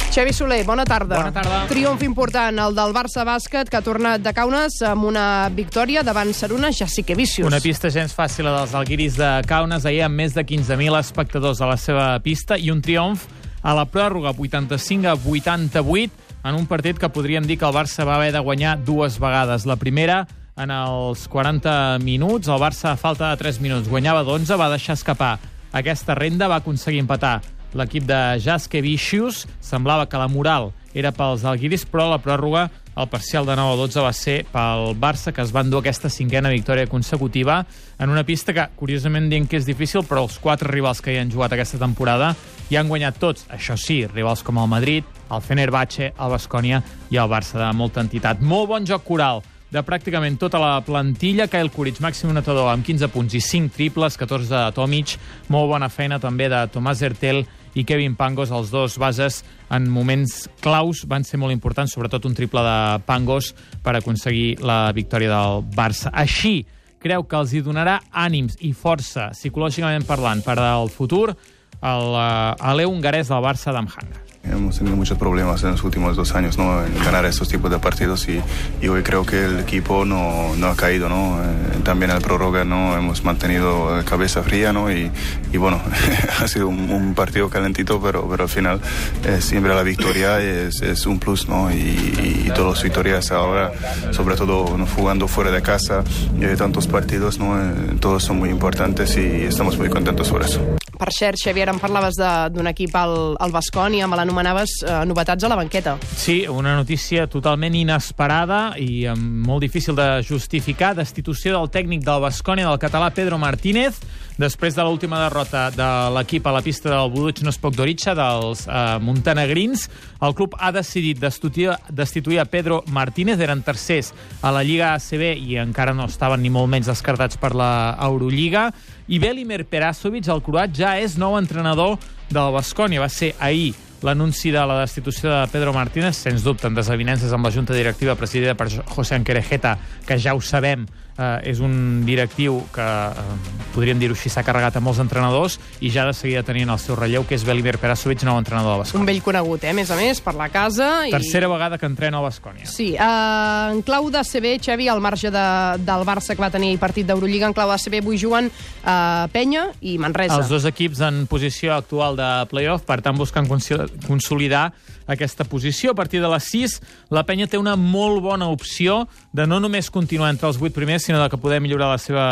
Xavi 0.09 0.33
Soler, 0.33 0.65
bona 0.65 0.85
tarda. 0.89 1.19
Bona 1.19 1.31
tarda. 1.31 1.59
Triomf 1.69 2.01
important, 2.01 2.57
el 2.57 2.73
del 2.73 2.93
Barça 2.95 3.21
Bàsquet, 3.27 3.69
que 3.69 3.77
ha 3.77 3.83
tornat 3.85 4.23
de 4.25 4.31
Kaunas 4.33 4.79
amb 4.89 5.05
una 5.05 5.47
victòria 5.53 6.01
davant 6.03 6.31
Saruna 6.33 6.71
Jassikevicius. 6.73 7.45
Una 7.45 7.61
pista 7.61 7.91
gens 7.93 8.15
fàcil 8.17 8.49
dels 8.49 8.73
alguiris 8.73 9.19
de 9.19 9.29
Kaunas, 9.47 9.85
ahir 9.85 10.01
amb 10.07 10.17
més 10.17 10.33
de 10.33 10.41
15.000 10.41 10.97
espectadors 10.97 11.61
a 11.61 11.69
la 11.69 11.77
seva 11.77 12.07
pista, 12.25 12.57
i 12.57 12.71
un 12.73 12.81
triomf 12.81 13.27
a 13.61 13.75
la 13.77 13.85
pròrroga, 13.85 14.33
85 14.33 15.11
a 15.11 15.13
88, 15.13 16.33
en 16.41 16.57
un 16.57 16.65
partit 16.65 16.97
que 16.97 17.11
podríem 17.13 17.45
dir 17.45 17.59
que 17.61 17.69
el 17.69 17.77
Barça 17.77 18.07
va 18.07 18.17
haver 18.17 18.31
de 18.33 18.41
guanyar 18.41 18.79
dues 18.81 19.19
vegades. 19.21 19.67
La 19.69 19.77
primera, 19.77 20.23
en 20.57 20.73
els 20.73 21.27
40 21.29 21.99
minuts. 22.01 22.49
El 22.49 22.57
Barça, 22.57 22.95
a 22.95 22.97
falta 22.97 23.29
de 23.29 23.37
3 23.45 23.61
minuts, 23.61 23.93
guanyava 23.93 24.25
d'11, 24.25 24.57
va 24.57 24.73
deixar 24.73 24.97
escapar 24.97 25.37
aquesta 25.71 26.17
renda, 26.17 26.49
va 26.49 26.63
aconseguir 26.63 27.05
empatar 27.05 27.58
l'equip 27.73 28.05
de 28.09 28.39
Jaskevicius. 28.43 29.45
Semblava 29.61 30.07
que 30.09 30.17
la 30.17 30.29
moral 30.29 30.71
era 30.93 31.11
pels 31.13 31.43
alguiris, 31.45 31.85
però 31.85 32.07
la 32.09 32.21
pròrroga, 32.21 32.69
el 32.99 33.07
parcial 33.07 33.45
de 33.45 33.55
9 33.55 33.73
a 33.73 33.79
12, 33.79 34.01
va 34.03 34.13
ser 34.13 34.37
pel 34.51 34.95
Barça, 34.99 35.31
que 35.31 35.43
es 35.43 35.53
van 35.55 35.69
dur 35.69 35.83
aquesta 35.83 36.09
cinquena 36.09 36.49
victòria 36.49 36.89
consecutiva 36.89 37.61
en 37.99 38.09
una 38.09 38.25
pista 38.25 38.53
que, 38.53 38.65
curiosament, 38.75 39.29
dient 39.29 39.47
que 39.47 39.59
és 39.59 39.67
difícil, 39.67 40.03
però 40.07 40.25
els 40.25 40.39
quatre 40.41 40.71
rivals 40.71 41.01
que 41.01 41.13
hi 41.13 41.21
han 41.21 41.31
jugat 41.31 41.53
aquesta 41.55 41.79
temporada 41.79 42.33
hi 42.69 42.77
han 42.77 42.89
guanyat 42.89 43.21
tots. 43.21 43.45
Això 43.53 43.77
sí, 43.79 44.01
rivals 44.09 44.43
com 44.43 44.59
el 44.61 44.67
Madrid, 44.69 45.05
el 45.29 45.45
Fenerbahce, 45.45 46.11
el 46.11 46.35
Bascònia 46.35 46.83
i 47.09 47.21
el 47.21 47.31
Barça 47.31 47.61
de 47.61 47.71
molta 47.77 48.03
entitat. 48.03 48.41
Molt 48.41 48.69
bon 48.73 48.85
joc 48.89 49.05
coral 49.07 49.41
de 49.69 49.81
pràcticament 49.85 50.37
tota 50.41 50.59
la 50.61 50.79
plantilla. 50.85 51.47
Kyle 51.49 51.71
Kuric, 51.73 52.01
màxim 52.01 52.33
notador 52.33 52.71
amb 52.71 52.85
15 52.85 53.09
punts 53.13 53.37
i 53.37 53.41
5 53.41 53.73
triples, 53.75 54.17
14 54.17 54.49
de 54.49 54.63
Tomic. 54.75 55.15
Molt 55.53 55.69
bona 55.71 55.89
feina 55.93 56.19
també 56.19 56.49
de 56.49 56.65
Tomàs 56.73 57.03
Hertel 57.05 57.45
i 57.75 57.85
Kevin 57.85 58.15
Pangos, 58.15 58.51
els 58.51 58.71
dos 58.73 58.97
bases 59.01 59.43
en 59.73 59.89
moments 59.89 60.47
claus 60.63 61.03
van 61.09 61.25
ser 61.27 61.39
molt 61.41 61.53
importants, 61.53 61.93
sobretot 61.93 62.25
un 62.25 62.37
triple 62.37 62.63
de 62.65 62.77
Pangos 63.05 63.53
per 63.83 63.95
aconseguir 63.97 64.57
la 64.65 64.91
victòria 64.95 65.33
del 65.33 65.63
Barça. 65.75 66.13
Així, 66.13 66.63
creu 66.99 67.25
que 67.27 67.39
els 67.39 67.53
hi 67.53 67.63
donarà 67.65 67.99
ànims 68.11 68.57
i 68.65 68.73
força, 68.73 69.29
psicològicament 69.35 70.07
parlant, 70.07 70.43
per 70.45 70.57
al 70.59 70.89
futur, 70.93 71.29
uh, 71.31 72.71
Aleu 72.71 72.91
hongarès 72.91 73.31
del 73.31 73.45
Barça 73.45 73.75
d'Amhanga. 73.75 74.28
Hemos 74.43 74.77
tenido 74.77 74.95
muchos 74.95 75.17
problemas 75.17 75.61
en 75.63 75.71
los 75.71 75.83
últimos 75.83 76.15
dos 76.15 76.33
años 76.33 76.57
¿no? 76.57 76.83
en 76.83 76.95
ganar 77.03 77.25
estos 77.25 77.49
tipos 77.49 77.69
de 77.69 77.77
partidos 77.77 78.27
y, 78.29 78.41
y 78.81 78.87
hoy 78.87 79.03
creo 79.03 79.25
que 79.25 79.43
el 79.43 79.59
equipo 79.59 80.05
no, 80.05 80.55
no 80.55 80.67
ha 80.67 80.75
caído. 80.75 81.09
¿no? 81.09 81.39
Eh, 81.43 81.81
también 81.83 82.11
el 82.11 82.21
prórroga 82.21 82.63
¿no? 82.63 82.97
hemos 82.97 83.23
mantenido 83.23 84.01
cabeza 84.05 84.41
fría 84.41 84.71
¿no? 84.71 84.91
y, 84.91 85.11
y 85.51 85.57
bueno, 85.57 85.81
ha 86.39 86.47
sido 86.47 86.67
un, 86.67 86.89
un, 86.89 87.13
partido 87.13 87.49
calentito, 87.49 88.01
pero, 88.01 88.27
pero 88.29 88.43
al 88.43 88.49
final 88.49 88.79
eh, 89.25 89.41
siempre 89.41 89.75
la 89.75 89.83
victoria 89.83 90.39
es, 90.39 90.81
es 90.81 91.05
un 91.05 91.19
plus 91.19 91.49
¿no? 91.49 91.69
y, 91.71 92.45
y, 92.45 92.51
todas 92.55 92.75
las 92.75 92.83
victorias 92.83 93.31
ahora, 93.31 93.71
sobre 94.11 94.35
todo 94.35 94.77
¿no? 94.77 94.85
jugando 94.87 95.27
fuera 95.27 95.51
de 95.51 95.61
casa, 95.61 96.03
eh, 96.41 96.55
tantos 96.57 96.87
partidos, 96.87 97.39
¿no? 97.39 97.57
todos 97.99 98.23
son 98.23 98.39
muy 98.39 98.49
importantes 98.49 99.17
y 99.17 99.43
estamos 99.43 99.77
muy 99.77 99.89
contentos 99.89 100.29
por 100.29 100.41
eso. 100.41 100.61
Per 100.99 101.13
cert, 101.15 101.39
Xavier, 101.39 101.69
em 101.71 101.77
parlaves 101.79 102.17
d'un 102.19 102.67
equip 102.67 102.91
al, 102.99 103.37
al 103.39 103.53
Bascònia, 103.55 104.07
me 104.11 104.17
l'anomenaves 104.29 104.83
eh, 104.83 105.05
novetats 105.05 105.43
a 105.43 105.49
la 105.49 105.55
banqueta. 105.55 105.97
Sí, 106.15 106.45
una 106.47 106.75
notícia 106.77 107.25
totalment 107.27 107.75
inesperada 107.75 108.75
i 108.77 109.05
eh, 109.05 109.15
molt 109.17 109.63
difícil 109.65 109.97
de 109.97 110.21
justificar. 110.25 110.93
Destitució 110.95 111.55
del 111.57 111.69
tècnic 111.73 112.05
del 112.05 112.21
Bascònia, 112.21 112.69
del 112.69 112.79
català 112.81 113.09
Pedro 113.15 113.39
Martínez, 113.41 113.97
després 114.39 114.75
de 114.77 114.85
l'última 114.85 115.19
derrota 115.25 115.67
de 115.73 115.89
l'equip 116.15 116.45
a 116.47 116.53
la 116.55 116.61
pista 116.63 116.91
del 116.93 117.11
Buduc 117.11 117.41
Nospok 117.43 117.75
Doritxa, 117.75 118.13
dels 118.15 118.67
eh, 118.67 118.99
montenegrins. 119.01 119.89
El 120.21 120.35
club 120.37 120.55
ha 120.59 120.71
decidit 120.75 121.19
destituir, 121.19 121.73
destituir 121.89 122.39
a 122.39 122.45
Pedro 122.45 122.83
Martínez, 122.93 123.39
eren 123.41 123.63
tercers 123.65 124.13
a 124.41 124.53
la 124.53 124.63
Lliga 124.63 124.93
ACB 124.93 125.25
i 125.41 125.59
encara 125.59 125.95
no 125.97 126.07
estaven 126.07 126.43
ni 126.43 126.53
molt 126.53 126.69
menys 126.69 126.91
descartats 126.91 127.39
per 127.39 127.55
la 127.57 127.97
Eurolliga 128.05 128.69
i 129.09 129.17
Velimir 129.17 129.65
Perasovic, 129.65 130.29
el 130.29 130.43
croat, 130.45 130.75
ja 130.75 130.99
és 131.01 131.17
nou 131.17 131.37
entrenador 131.39 131.97
del 132.29 132.53
Bascònia. 132.53 133.01
Va 133.01 133.09
ser 133.09 133.33
ahir 133.41 133.73
l'anunci 134.05 134.51
de 134.51 134.61
la 134.65 134.79
destitució 134.81 135.31
de 135.31 135.47
Pedro 135.51 135.73
Martínez, 135.75 136.17
sens 136.17 136.43
dubte 136.45 136.67
en 136.69 136.77
desavinences 136.77 137.33
amb 137.35 137.45
la 137.45 137.51
Junta 137.51 137.75
Directiva 137.75 138.15
presidida 138.15 138.55
per 138.55 138.69
José 138.69 139.17
Anquerejeta, 139.17 139.77
que 140.07 140.19
ja 140.19 140.35
ho 140.35 140.41
sabem, 140.41 140.87
eh, 141.19 141.51
és 141.51 141.59
un 141.59 142.05
directiu 142.07 142.61
que, 142.73 142.85
eh, 142.85 143.59
podríem 143.73 143.99
dir-ho 143.99 144.15
així, 144.15 144.31
s'ha 144.31 144.43
carregat 144.43 144.77
a 144.79 144.81
molts 144.83 145.01
entrenadors 145.03 145.59
i 145.79 145.91
ja 145.93 146.05
de 146.07 146.13
seguida 146.17 146.43
tenien 146.43 146.69
el 146.71 146.79
seu 146.79 146.95
relleu, 146.95 147.25
que 147.27 147.35
és 147.35 147.45
Velimir 147.45 147.77
Perasovic, 147.77 148.23
nou 148.27 148.39
entrenador 148.39 148.77
de 148.77 148.83
Bascònia. 148.83 149.03
Un 149.03 149.09
vell 149.09 149.21
conegut, 149.23 149.63
eh, 149.63 149.71
a 149.71 149.73
més 149.77 149.91
a 149.91 149.97
més, 149.99 150.21
per 150.21 150.35
la 150.35 150.49
casa. 150.49 151.07
I... 151.07 151.11
Tercera 151.11 151.47
vegada 151.51 151.77
que 151.77 151.85
entrena 151.85 152.19
a 152.19 152.25
Bascònia. 152.25 152.65
Sí, 152.69 152.93
uh, 152.95 153.71
en 153.73 153.81
clau 153.85 154.09
de 154.09 154.23
CB, 154.23 154.57
Xavi, 154.63 154.89
al 154.89 155.01
marge 155.01 155.31
de, 155.31 155.47
del 155.85 156.05
Barça 156.07 156.35
que 156.35 156.41
va 156.41 156.51
tenir 156.53 156.77
partit 156.79 157.07
d'Eurolliga, 157.07 157.47
en 157.47 157.53
clau 157.57 157.71
de 157.71 157.79
CB 157.81 158.01
avui 158.03 158.19
juguen 158.21 158.49
uh, 158.49 159.27
Penya 159.33 159.69
i 159.81 159.97
Manresa. 160.01 160.39
Els 160.39 160.51
dos 160.51 160.65
equips 160.69 161.03
en 161.05 161.25
posició 161.29 161.75
actual 161.75 162.17
de 162.19 162.29
playoff, 162.49 162.85
per 162.87 163.01
tant 163.05 163.17
buscant 163.19 163.47
consolidar 163.49 164.69
aquesta 165.09 165.43
posició. 165.43 165.91
A 165.91 165.97
partir 165.97 166.21
de 166.21 166.29
les 166.29 166.49
6, 166.53 166.77
la 167.09 167.25
penya 167.25 167.49
té 167.49 167.57
una 167.57 167.75
molt 167.75 168.21
bona 168.23 168.47
opció 168.53 169.07
de 169.33 169.47
no 169.49 169.59
només 169.59 169.89
continuar 169.89 170.29
entre 170.31 170.47
els 170.47 170.61
8 170.61 170.71
primers, 170.75 171.03
sinó 171.03 171.21
de 171.21 171.29
que 171.29 171.41
poder 171.41 171.59
millorar 171.59 171.89
la 171.89 171.97
seva 171.97 172.27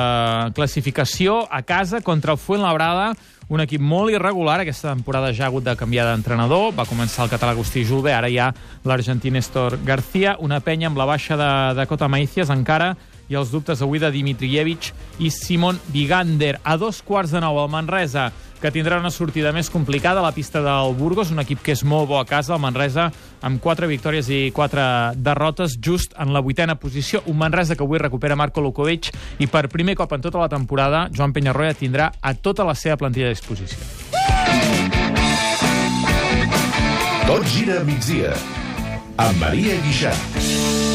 classificació 0.56 1.42
a 1.52 1.64
casa 1.64 2.02
contra 2.02 2.38
el 2.38 2.38
Fuenlabrada, 2.38 3.16
un 3.50 3.62
equip 3.64 3.82
molt 3.82 4.12
irregular. 4.12 4.60
Aquesta 4.62 4.94
temporada 4.94 5.34
ja 5.34 5.46
ha 5.46 5.52
hagut 5.52 5.64
de 5.64 5.76
canviar 5.80 6.06
d'entrenador. 6.10 6.74
Va 6.76 6.88
començar 6.88 7.26
el 7.26 7.32
català 7.32 7.54
Agustí 7.56 7.86
Julve, 7.88 8.14
ara 8.14 8.30
hi 8.30 8.38
ha 8.38 8.52
l'argentí 8.84 9.32
Néstor 9.32 9.80
García. 9.88 10.38
Una 10.44 10.60
penya 10.60 10.92
amb 10.92 11.00
la 11.00 11.08
baixa 11.08 11.40
de 11.40 11.52
Dakota 11.80 12.10
Maicias 12.12 12.52
encara 12.52 12.96
i 13.28 13.36
els 13.36 13.52
dubtes 13.52 13.82
avui 13.84 14.00
de 14.00 14.12
Dimitrijevic 14.12 14.92
i 15.20 15.32
Simon 15.34 15.80
Vigander. 15.94 16.58
A 16.64 16.78
dos 16.78 17.02
quarts 17.06 17.34
de 17.36 17.42
nou, 17.44 17.60
el 17.62 17.72
Manresa 17.72 18.32
que 18.62 18.72
tindrà 18.74 18.98
una 18.98 19.12
sortida 19.14 19.52
més 19.54 19.70
complicada 19.70 20.22
a 20.22 20.26
la 20.26 20.34
pista 20.34 20.62
del 20.66 20.96
Burgos, 20.98 21.32
un 21.32 21.42
equip 21.44 21.62
que 21.64 21.76
és 21.76 21.84
molt 21.86 22.10
bo 22.10 22.18
a 22.18 22.26
casa, 22.26 22.56
el 22.56 22.64
Manresa, 22.64 23.12
amb 23.46 23.62
quatre 23.62 23.90
victòries 23.90 24.30
i 24.34 24.40
quatre 24.56 25.14
derrotes, 25.14 25.78
just 25.78 26.16
en 26.18 26.34
la 26.34 26.42
vuitena 26.42 26.78
posició. 26.82 27.22
Un 27.28 27.38
Manresa 27.38 27.78
que 27.78 27.86
avui 27.86 28.02
recupera 28.02 28.36
Marco 28.36 28.62
Lukovic 28.62 29.12
i 29.40 29.48
per 29.48 29.68
primer 29.70 29.98
cop 30.00 30.18
en 30.18 30.26
tota 30.26 30.42
la 30.42 30.50
temporada 30.50 31.08
Joan 31.14 31.36
Penyarroia 31.36 31.78
tindrà 31.78 32.12
a 32.22 32.34
tota 32.34 32.66
la 32.66 32.76
seva 32.76 32.98
plantilla 32.98 33.30
a 33.30 33.36
disposició. 33.36 33.78
Tot 37.28 37.44
gira 37.52 37.82
a 37.82 37.86
migdia 37.86 38.34
amb 39.18 39.42
Maria 39.42 39.76
Guixart. 39.84 40.87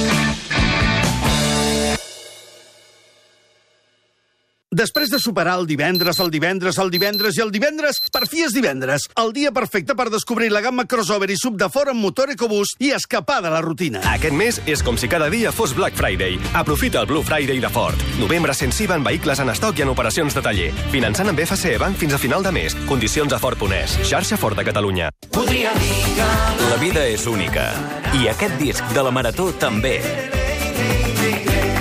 Després 4.72 5.10
de 5.12 5.18
superar 5.20 5.58
el 5.60 5.66
divendres, 5.68 6.16
el 6.24 6.30
divendres, 6.32 6.78
el 6.80 6.88
divendres 6.90 7.36
i 7.36 7.42
el 7.44 7.50
divendres, 7.52 7.98
per 8.08 8.22
fi 8.24 8.40
és 8.46 8.54
divendres. 8.56 9.04
El 9.20 9.34
dia 9.36 9.50
perfecte 9.52 9.92
per 9.92 10.06
descobrir 10.08 10.48
la 10.48 10.62
gamma 10.64 10.86
crossover 10.88 11.28
i 11.28 11.36
sub 11.36 11.58
de 11.60 11.68
fora 11.68 11.92
amb 11.92 12.00
motor 12.00 12.32
EcoBoost 12.32 12.80
i 12.80 12.88
escapar 12.96 13.42
de 13.44 13.52
la 13.52 13.60
rutina. 13.60 14.00
Aquest 14.14 14.32
mes 14.32 14.62
és 14.64 14.80
com 14.80 14.96
si 14.96 15.12
cada 15.12 15.28
dia 15.28 15.52
fos 15.52 15.76
Black 15.76 16.00
Friday. 16.00 16.40
Aprofita 16.56 17.04
el 17.04 17.10
Blue 17.12 17.20
Friday 17.20 17.60
de 17.60 17.68
Ford. 17.68 18.00
Novembre 18.16 18.56
sensiva 18.56 18.96
en 18.96 19.04
vehicles 19.04 19.44
en 19.44 19.52
estoc 19.52 19.76
i 19.76 19.84
en 19.84 19.92
operacions 19.92 20.32
de 20.32 20.46
taller. 20.48 20.72
Finançant 20.88 21.28
amb 21.28 21.44
FCE 21.44 21.76
Bank 21.76 22.00
fins 22.00 22.16
a 22.16 22.24
final 22.24 22.40
de 22.40 22.56
mes. 22.56 22.80
Condicions 22.88 23.36
a 23.36 23.44
Ford.es. 23.44 24.00
Xarxa 24.08 24.40
Ford 24.40 24.56
de 24.56 24.64
Catalunya. 24.72 25.12
Podria 25.28 25.76
dir 25.76 26.04
que... 26.16 26.34
La 26.72 26.80
vida 26.80 27.04
és 27.04 27.28
única. 27.28 27.74
I 28.16 28.30
aquest 28.32 28.56
disc 28.62 28.96
de 28.96 29.04
la 29.04 29.12
Marató 29.12 29.52
també. 29.52 29.98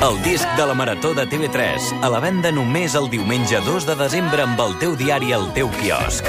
El 0.02 0.16
disc 0.24 0.48
de 0.58 0.66
la 0.66 0.74
Marató 0.74 1.14
de 1.14 1.28
TV3, 1.30 2.02
a 2.02 2.10
la 2.10 2.20
venda 2.20 2.50
només 2.50 2.96
el 2.98 3.06
diumenge 3.14 3.60
2 3.62 3.86
de 3.86 3.96
desembre 4.00 4.42
amb 4.42 4.58
el 4.64 4.72
teu 4.82 4.96
diari 4.98 5.30
al 5.38 5.44
teu 5.54 5.70
quiosc. 5.76 6.26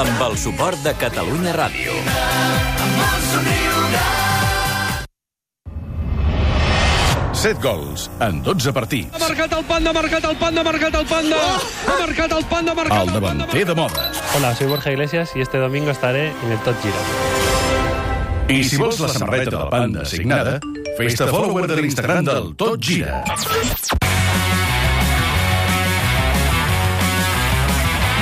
Amb 0.00 0.22
el 0.30 0.38
suport 0.40 0.80
de 0.80 0.94
Catalunya 0.96 1.52
Ràdio. 1.58 1.92
Set 7.36 7.60
gols 7.60 8.08
en 8.24 8.40
12 8.48 8.72
partits. 8.72 9.12
Ha 9.12 9.20
marcat 9.26 9.52
el 9.58 9.68
Panda, 9.68 9.92
ha 9.92 9.98
marcat 10.00 10.24
el 10.24 10.40
Panda, 10.40 10.64
ha 10.64 10.68
marcat 10.70 10.98
el 11.02 11.06
Panda. 11.12 11.42
Ha 11.84 11.98
marcat 12.00 12.36
el 12.38 12.48
Panda, 12.54 12.72
ha 12.72 12.80
marcat 12.80 13.04
El 13.04 13.12
davanter 13.12 13.66
de 13.68 13.76
modes. 13.76 14.24
Hola, 14.38 14.54
soy 14.56 14.72
Borja 14.72 14.90
Iglesias 14.96 15.36
y 15.36 15.42
este 15.42 15.58
domingo 15.58 15.90
estaré 15.90 16.30
en 16.30 16.50
el 16.50 16.58
Top 16.64 16.80
Gira. 16.80 17.04
I 18.48 18.64
si 18.64 18.78
vols 18.80 18.98
la 19.04 19.08
samarreta 19.12 19.50
del 19.50 19.68
Panda 19.68 20.06
signada, 20.06 20.60
fes-te 20.98 21.28
follower 21.30 21.66
de 21.66 21.80
l'Instagram 21.80 22.24
del 22.24 22.54
Tot 22.56 22.84
Gira. 22.84 24.07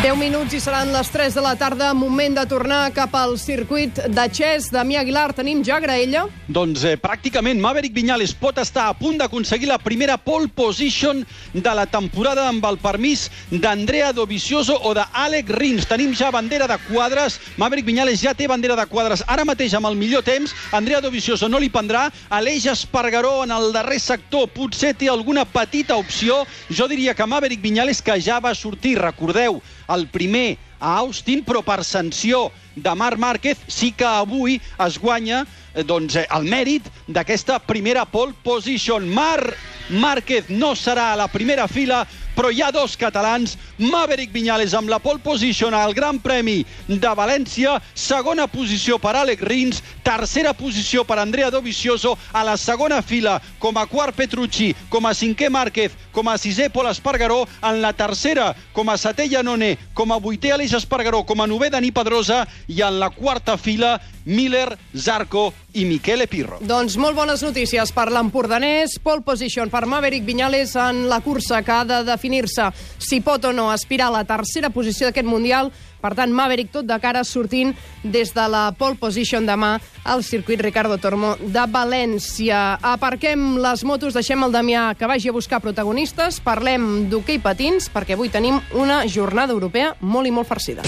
10 0.02 0.12
minuts 0.20 0.52
i 0.52 0.58
seran 0.60 0.90
les 0.92 1.08
3 1.08 1.32
de 1.32 1.40
la 1.40 1.54
tarda. 1.56 1.94
Moment 1.96 2.34
de 2.36 2.42
tornar 2.46 2.90
cap 2.92 3.14
al 3.16 3.38
circuit 3.40 3.96
de 3.96 4.24
Xes. 4.28 4.66
Damià 4.68 5.00
Aguilar, 5.00 5.30
tenim 5.32 5.62
ja 5.64 5.78
graella? 5.80 6.26
Doncs 6.52 6.82
eh, 6.84 6.98
pràcticament 7.00 7.56
Maverick 7.62 7.94
Viñales 7.96 8.34
pot 8.36 8.58
estar 8.60 8.90
a 8.90 8.96
punt 8.98 9.16
d'aconseguir 9.16 9.70
la 9.70 9.78
primera 9.80 10.18
pole 10.20 10.50
position 10.52 11.22
de 11.54 11.72
la 11.74 11.86
temporada 11.88 12.44
amb 12.50 12.66
el 12.68 12.76
permís 12.82 13.30
d'Andrea 13.50 14.10
Dovizioso 14.12 14.76
o 14.84 14.92
d'Àlex 14.98 15.54
Rins. 15.56 15.88
Tenim 15.88 16.12
ja 16.14 16.28
bandera 16.34 16.68
de 16.68 16.76
quadres. 16.90 17.40
Maverick 17.56 17.88
Viñales 17.88 18.20
ja 18.20 18.34
té 18.36 18.50
bandera 18.52 18.76
de 18.76 18.84
quadres. 18.92 19.24
Ara 19.26 19.48
mateix 19.48 19.78
amb 19.80 19.88
el 19.88 19.96
millor 19.96 20.26
temps, 20.28 20.52
Andrea 20.76 21.00
Dovizioso 21.00 21.48
no 21.48 21.62
li 21.62 21.72
prendrà. 21.72 22.10
Aleix 22.28 22.68
Espargaró 22.74 23.46
en 23.46 23.56
el 23.56 23.72
darrer 23.72 24.02
sector 24.04 24.52
potser 24.52 24.92
té 24.92 25.08
alguna 25.08 25.48
petita 25.48 25.96
opció. 25.96 26.44
Jo 26.68 26.84
diria 26.86 27.16
que 27.16 27.26
Maverick 27.26 27.64
Viñales 27.64 28.04
que 28.04 28.20
ja 28.20 28.38
va 28.44 28.54
sortir, 28.54 28.98
recordeu, 29.00 29.62
el 29.88 30.06
primer 30.12 30.56
a 30.80 30.96
Austin, 31.00 31.42
però 31.44 31.62
per 31.64 31.82
sanció 31.84 32.50
de 32.76 32.92
Marc 32.94 33.18
Márquez 33.18 33.60
sí 33.68 33.92
que 33.92 34.06
avui 34.06 34.60
es 34.84 34.98
guanya 35.00 35.44
doncs, 35.84 36.16
eh, 36.16 36.26
el 36.30 36.48
mèrit 36.48 36.88
d'aquesta 37.08 37.58
primera 37.58 38.04
pole 38.04 38.34
position. 38.44 39.08
Marc 39.12 39.56
Márquez 39.88 40.48
no 40.48 40.74
serà 40.74 41.12
a 41.12 41.16
la 41.16 41.28
primera 41.30 41.68
fila, 41.68 42.00
però 42.34 42.50
hi 42.50 42.60
ha 42.60 42.72
dos 42.74 42.96
catalans, 42.98 43.54
Maverick 43.78 44.32
Viñales 44.34 44.74
amb 44.74 44.90
la 44.90 44.98
pole 44.98 45.22
position 45.22 45.74
al 45.74 45.94
Gran 45.94 46.18
Premi 46.20 46.64
de 46.88 47.12
València, 47.16 47.76
segona 47.94 48.48
posició 48.50 48.98
per 48.98 49.14
Àlex 49.16 49.46
Rins, 49.46 49.82
tercera 50.04 50.52
posició 50.58 51.04
per 51.06 51.20
Andrea 51.22 51.52
Dovizioso, 51.54 52.16
a 52.32 52.42
la 52.44 52.56
segona 52.58 53.00
fila 53.00 53.38
com 53.62 53.78
a 53.78 53.86
quart 53.86 54.16
Petrucci, 54.16 54.74
com 54.90 55.06
a 55.06 55.14
cinquè 55.14 55.48
Márquez, 55.54 55.94
com 56.12 56.28
a 56.28 56.36
sisè 56.36 56.68
Pol 56.72 56.90
Espargaró, 56.90 57.44
en 57.62 57.80
la 57.80 57.94
tercera 57.96 58.50
com 58.74 58.90
a 58.90 58.98
setè 59.00 59.28
Janone, 59.30 59.76
com 59.94 60.12
a 60.12 60.18
vuitè 60.20 60.52
Aleix 60.52 60.74
Espargaró, 60.76 61.22
com 61.24 61.40
a 61.40 61.46
novè 61.46 61.70
Dani 61.70 61.92
Pedrosa. 61.94 62.42
I 62.68 62.82
en 62.82 62.98
la 63.00 63.10
quarta 63.14 63.56
fila 63.56 64.00
Miller, 64.26 64.76
Zarco 64.96 65.52
i 65.76 65.84
Michele 65.84 66.26
Pirro. 66.26 66.58
Doncs 66.64 66.96
molt 66.96 67.16
bones 67.18 67.42
notícies 67.44 67.92
per 67.92 68.08
l'empordanès. 68.12 68.96
Pole 69.04 69.24
position 69.26 69.70
per 69.70 69.84
Maverick 69.86 70.24
Viñales 70.24 70.72
en 70.80 71.04
la 71.10 71.20
cursa 71.20 71.60
que 71.62 71.72
ha 71.72 71.84
de 71.84 72.00
definir-se 72.06 72.70
si 72.98 73.20
pot 73.20 73.44
o 73.44 73.52
no 73.52 73.68
aspirar 73.70 74.08
a 74.08 74.16
la 74.18 74.24
tercera 74.24 74.70
posició 74.72 75.10
d'aquest 75.10 75.28
Mundial. 75.28 75.70
Per 76.00 76.12
tant, 76.14 76.32
Maverick 76.32 76.70
tot 76.72 76.86
de 76.86 76.96
cara 77.02 77.24
sortint 77.24 77.74
des 78.04 78.32
de 78.32 78.48
la 78.48 78.70
pole 78.78 78.96
position 79.00 79.46
demà 79.48 79.76
al 80.04 80.22
circuit 80.24 80.60
Ricardo 80.62 80.96
Tormo 81.02 81.34
de 81.40 81.64
València. 81.72 82.78
Aparquem 82.80 83.56
les 83.60 83.84
motos, 83.84 84.14
deixem 84.14 84.44
el 84.46 84.54
Damià 84.54 84.90
que 84.96 85.08
vagi 85.10 85.28
a 85.28 85.36
buscar 85.36 85.60
protagonistes, 85.64 86.40
parlem 86.40 87.08
d'hoquei 87.10 87.40
patins, 87.42 87.90
perquè 87.92 88.16
avui 88.16 88.32
tenim 88.32 88.62
una 88.72 89.02
jornada 89.08 89.52
europea 89.52 89.96
molt 90.00 90.30
i 90.30 90.36
molt 90.36 90.48
farcida. 90.48 90.86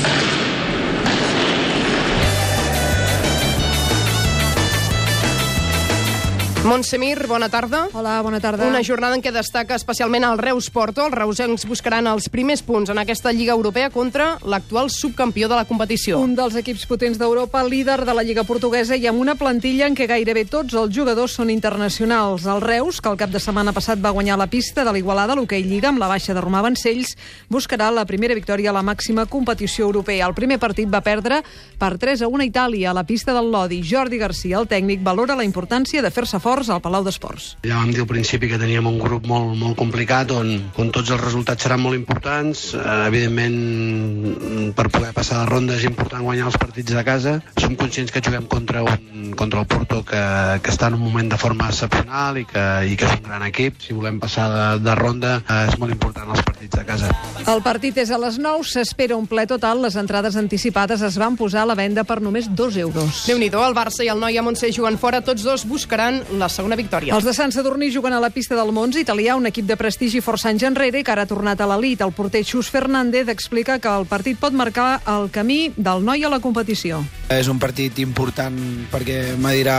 Montsemir, 6.69 7.27
bona 7.27 7.49
tarda. 7.49 7.89
Hola, 7.95 8.21
bona 8.21 8.41
tarda. 8.41 8.67
Una 8.69 8.83
jornada 8.85 9.17
en 9.17 9.23
què 9.25 9.31
destaca 9.33 9.73
especialment 9.79 10.27
el 10.29 10.37
Reus 10.37 10.67
Porto. 10.69 11.07
Els 11.07 11.15
reusencs 11.15 11.63
buscaran 11.65 12.05
els 12.11 12.27
primers 12.29 12.61
punts 12.61 12.91
en 12.93 12.99
aquesta 13.01 13.33
Lliga 13.33 13.55
Europea 13.57 13.89
contra 13.89 14.35
l'actual 14.45 14.91
subcampió 14.93 15.49
de 15.49 15.57
la 15.57 15.65
competició. 15.65 16.19
Un 16.21 16.35
dels 16.37 16.59
equips 16.61 16.85
potents 16.91 17.17
d'Europa, 17.17 17.63
líder 17.65 18.03
de 18.05 18.13
la 18.13 18.23
Lliga 18.23 18.45
Portuguesa 18.45 18.99
i 19.01 19.09
amb 19.09 19.23
una 19.23 19.35
plantilla 19.41 19.87
en 19.89 19.97
què 19.97 20.05
gairebé 20.11 20.43
tots 20.45 20.77
els 20.77 20.93
jugadors 20.93 21.39
són 21.41 21.49
internacionals. 21.49 22.45
El 22.45 22.61
Reus, 22.61 23.01
que 23.01 23.09
el 23.09 23.17
cap 23.17 23.33
de 23.33 23.41
setmana 23.41 23.73
passat 23.73 24.05
va 24.05 24.13
guanyar 24.13 24.37
la 24.37 24.51
pista 24.53 24.85
de 24.85 24.93
l'Igualada, 24.93 25.39
l'hoquei 25.41 25.65
Lliga, 25.65 25.89
amb 25.89 26.05
la 26.05 26.13
baixa 26.13 26.37
de 26.37 26.45
Romà 26.45 26.61
Vancells, 26.61 27.15
buscarà 27.49 27.89
la 27.89 28.05
primera 28.05 28.37
victòria 28.37 28.75
a 28.75 28.77
la 28.77 28.85
màxima 28.85 29.25
competició 29.25 29.89
europea. 29.89 30.29
El 30.29 30.37
primer 30.37 30.61
partit 30.61 30.93
va 30.93 31.01
perdre 31.01 31.41
per 31.81 31.95
3 31.97 32.27
a 32.29 32.29
1 32.29 32.45
a 32.45 32.51
Itàlia, 32.53 32.91
a 32.93 32.99
la 33.01 33.09
pista 33.09 33.33
del 33.33 33.49
Lodi. 33.57 33.81
Jordi 33.81 34.21
Garcia, 34.21 34.61
el 34.61 34.69
tècnic, 34.69 35.01
valora 35.01 35.33
la 35.33 35.49
importància 35.49 36.05
de 36.05 36.13
fer-se 36.13 36.45
forts 36.59 36.73
al 36.75 36.81
Palau 36.83 37.05
d'Esports. 37.07 37.53
Ja 37.63 37.79
vam 37.79 37.93
dir 37.95 38.03
al 38.03 38.09
principi 38.11 38.49
que 38.51 38.59
teníem 38.59 38.87
un 38.91 38.99
grup 38.99 39.27
molt, 39.31 39.55
molt 39.61 39.77
complicat 39.79 40.33
on, 40.35 40.51
on 40.81 40.91
tots 40.95 41.13
els 41.15 41.21
resultats 41.23 41.63
seran 41.63 41.83
molt 41.85 41.95
importants. 41.95 42.73
Eh, 42.75 42.97
evidentment, 43.07 44.73
per 44.75 44.89
poder 44.91 45.13
passar 45.15 45.45
la 45.45 45.47
ronda 45.47 45.77
és 45.79 45.87
important 45.87 46.25
guanyar 46.27 46.49
els 46.51 46.59
partits 46.59 46.97
de 46.97 47.05
casa. 47.07 47.37
Som 47.63 47.77
conscients 47.79 48.11
que 48.11 48.23
juguem 48.25 48.49
contra, 48.51 48.83
un, 48.83 49.31
contra 49.39 49.63
el 49.63 49.69
Porto 49.71 50.01
que, 50.09 50.23
que 50.65 50.75
està 50.75 50.91
en 50.91 50.99
un 50.99 51.05
moment 51.05 51.31
de 51.31 51.39
forma 51.39 51.69
excepcional 51.71 52.41
i 52.43 52.47
que, 52.49 52.67
i 52.91 52.99
que 52.99 53.07
és 53.07 53.15
un 53.21 53.29
gran 53.29 53.47
equip. 53.47 53.79
Si 53.85 53.95
volem 53.95 54.19
passar 54.19 54.49
de, 54.51 54.67
de 54.83 54.99
ronda 54.99 55.37
eh, 55.45 55.61
és 55.69 55.79
molt 55.79 55.95
important 55.95 56.35
els 56.35 56.43
partits 56.43 56.75
de 56.75 56.87
casa. 56.89 57.13
El 57.47 57.63
partit 57.63 58.03
és 58.03 58.11
a 58.11 58.19
les 58.19 58.41
9, 58.43 58.67
s'espera 58.67 59.17
un 59.17 59.31
ple 59.31 59.47
total. 59.47 59.85
Les 59.87 59.95
entrades 60.01 60.35
anticipades 60.41 61.07
es 61.07 61.21
van 61.23 61.39
posar 61.39 61.63
a 61.63 61.71
la 61.71 61.79
venda 61.79 62.03
per 62.09 62.19
només 62.25 62.51
2 62.51 62.83
euros. 62.83 63.23
déu 63.31 63.39
nhi 63.39 63.49
el 63.49 63.79
Barça 63.79 64.03
i 64.03 64.11
el 64.11 64.19
Noia 64.19 64.43
Montseny 64.43 64.75
jugant 64.75 64.99
fora. 64.99 65.23
Tots 65.23 65.47
dos 65.47 65.65
buscaran 65.69 66.21
la 66.39 66.49
segona 66.53 66.79
victòria. 66.79 67.15
Els 67.15 67.27
de 67.27 67.35
Sant 67.37 67.53
Sadurní 67.55 67.91
juguen 67.95 68.15
a 68.17 68.21
la 68.23 68.31
pista 68.35 68.57
del 68.59 68.73
Mons 68.73 68.97
italià, 69.01 69.37
un 69.37 69.49
equip 69.51 69.67
de 69.69 69.77
prestigi 69.81 70.23
força 70.25 70.49
anys 70.53 70.65
enrere 70.69 71.03
i 71.03 71.07
que 71.07 71.15
ara 71.15 71.27
ha 71.27 71.31
tornat 71.31 71.61
a 71.61 71.69
l'elit. 71.71 72.03
El 72.05 72.15
porter 72.17 72.45
Xus 72.47 72.71
Fernández 72.73 73.29
explica 73.29 73.79
que 73.79 73.93
el 73.93 74.07
partit 74.07 74.39
pot 74.41 74.57
marcar 74.57 75.01
el 75.07 75.31
camí 75.35 75.73
del 75.77 76.05
noi 76.05 76.25
a 76.25 76.33
la 76.33 76.41
competició. 76.41 77.03
És 77.35 77.49
un 77.51 77.59
partit 77.59 77.99
important 78.05 78.59
perquè 78.93 79.35
medirà 79.39 79.79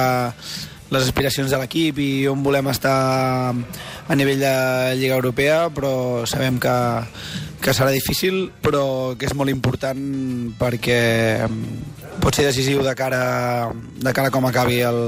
les 0.90 1.06
aspiracions 1.06 1.52
de 1.52 1.58
l'equip 1.62 2.00
i 2.02 2.10
on 2.30 2.42
volem 2.44 2.70
estar 2.72 3.54
a 3.54 4.18
nivell 4.18 4.42
de 4.42 4.54
Lliga 4.98 5.20
Europea, 5.20 5.68
però 5.70 6.26
sabem 6.30 6.58
que, 6.62 6.76
que 7.62 7.76
serà 7.78 7.94
difícil, 7.94 8.48
però 8.64 9.14
que 9.18 9.30
és 9.30 9.36
molt 9.38 9.54
important 9.54 10.00
perquè 10.58 11.02
pot 12.20 12.36
ser 12.36 12.48
decisiu 12.50 12.82
de 12.84 12.96
cara, 12.98 13.70
de 14.02 14.14
cara 14.14 14.34
a 14.34 14.34
com 14.34 14.50
acabi 14.50 14.82
el, 14.84 15.00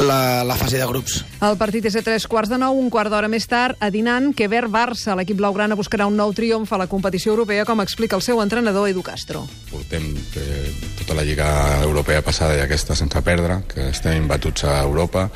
la, 0.00 0.44
la 0.44 0.56
fase 0.56 0.78
de 0.78 0.86
grups. 0.86 1.20
El 1.42 1.56
partit 1.60 1.86
és 1.88 1.96
a 1.98 2.02
tres 2.04 2.26
quarts 2.30 2.50
de 2.52 2.58
nou, 2.60 2.78
un 2.78 2.88
quart 2.92 3.12
d'hora 3.12 3.28
més 3.30 3.46
tard, 3.50 3.76
a 3.80 3.90
Dinan, 3.92 4.32
Quever 4.36 4.64
Barça. 4.72 5.16
L'equip 5.18 5.38
blaugrana 5.40 5.78
buscarà 5.78 6.06
un 6.08 6.16
nou 6.18 6.32
triomf 6.36 6.72
a 6.72 6.80
la 6.80 6.88
competició 6.90 7.34
europea, 7.34 7.66
com 7.68 7.82
explica 7.84 8.16
el 8.16 8.24
seu 8.24 8.40
entrenador, 8.42 8.88
Edu 8.88 9.04
Castro. 9.06 9.44
Portem 9.70 10.08
eh, 10.40 10.70
tota 11.00 11.18
la 11.18 11.26
Lliga 11.26 11.50
Europea 11.82 12.24
passada 12.24 12.56
i 12.58 12.64
aquesta 12.64 12.96
sense 12.98 13.22
perdre, 13.26 13.62
que 13.68 13.90
estem 13.90 14.22
imbatuts 14.22 14.66
a 14.70 14.80
Europa, 14.82 15.28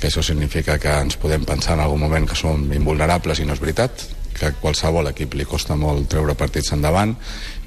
que 0.00 0.08
això 0.08 0.24
significa 0.24 0.78
que 0.80 0.94
ens 1.04 1.18
podem 1.20 1.44
pensar 1.44 1.76
en 1.76 1.84
algun 1.84 2.00
moment 2.00 2.28
que 2.28 2.38
som 2.38 2.64
invulnerables 2.72 3.42
i 3.42 3.48
no 3.48 3.56
és 3.56 3.60
veritat, 3.60 4.06
que 4.40 4.48
a 4.48 4.54
qualsevol 4.56 5.10
equip 5.10 5.34
li 5.36 5.44
costa 5.44 5.76
molt 5.76 6.08
treure 6.08 6.34
partits 6.38 6.72
endavant. 6.72 7.12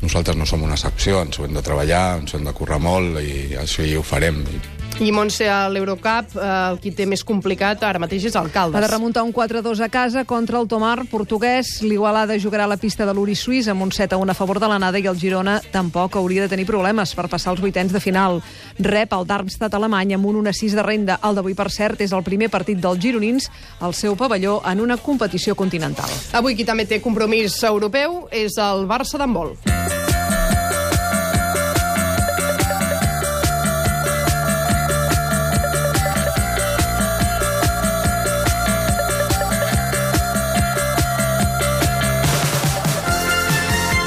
Nosaltres 0.02 0.40
no 0.40 0.48
som 0.50 0.64
una 0.66 0.74
excepció, 0.74 1.22
ens 1.22 1.38
ho 1.38 1.46
hem 1.46 1.54
de 1.54 1.62
treballar, 1.66 2.18
ens 2.24 2.34
ho 2.34 2.40
hem 2.40 2.48
de 2.50 2.56
currar 2.58 2.82
molt 2.82 3.22
i 3.22 3.54
això 3.62 3.86
hi 3.86 3.94
ho 3.96 4.02
farem. 4.02 4.42
I 4.50 4.73
Montse, 5.14 5.50
a 5.50 5.70
l'Eurocup, 5.70 6.36
eh, 6.36 6.48
el 6.72 6.80
qui 6.80 6.92
té 6.96 7.06
més 7.10 7.24
complicat 7.24 7.82
ara 7.84 8.00
mateix 8.00 8.26
és 8.30 8.36
el 8.36 8.50
Caldes. 8.52 8.78
Ha 8.78 8.82
de 8.86 8.92
remuntar 8.92 9.24
un 9.24 9.34
4-2 9.34 9.82
a 9.84 9.90
casa 9.90 10.24
contra 10.26 10.60
el 10.60 10.68
Tomar 10.68 11.06
portuguès. 11.10 11.82
L'Igualada 11.82 12.38
jugarà 12.40 12.66
a 12.66 12.68
la 12.68 12.78
pista 12.78 13.06
de 13.06 13.14
l'Uri 13.14 13.36
Suís 13.36 13.68
amb 13.68 13.82
un 13.82 13.92
7-1 13.92 14.30
a 14.30 14.34
favor 14.34 14.60
de 14.60 14.68
l'anada 14.68 15.00
i 15.00 15.08
el 15.08 15.20
Girona 15.20 15.60
tampoc 15.72 16.16
hauria 16.16 16.44
de 16.44 16.50
tenir 16.50 16.66
problemes 16.66 17.14
per 17.16 17.28
passar 17.28 17.52
els 17.54 17.62
vuitens 17.62 17.92
de 17.92 18.00
final. 18.00 18.42
Rep 18.80 19.14
el 19.14 19.28
Darmstadt 19.28 19.74
alemany 19.74 20.14
amb 20.14 20.26
un 20.26 20.44
1-6 20.44 20.78
de 20.78 20.84
renda. 20.84 21.20
El 21.24 21.36
d'avui, 21.36 21.54
per 21.54 21.70
cert, 21.72 22.02
és 22.02 22.14
el 22.14 22.24
primer 22.24 22.50
partit 22.50 22.80
dels 22.80 23.00
gironins 23.00 23.50
al 23.82 23.94
seu 23.94 24.16
pavelló 24.16 24.62
en 24.66 24.82
una 24.82 24.98
competició 24.98 25.56
continental. 25.56 26.10
Avui 26.34 26.56
qui 26.56 26.66
també 26.66 26.86
té 26.86 27.02
compromís 27.02 27.62
europeu 27.64 28.28
és 28.32 28.58
el 28.58 28.88
Barça 28.88 29.18
d'handbol. 29.18 29.56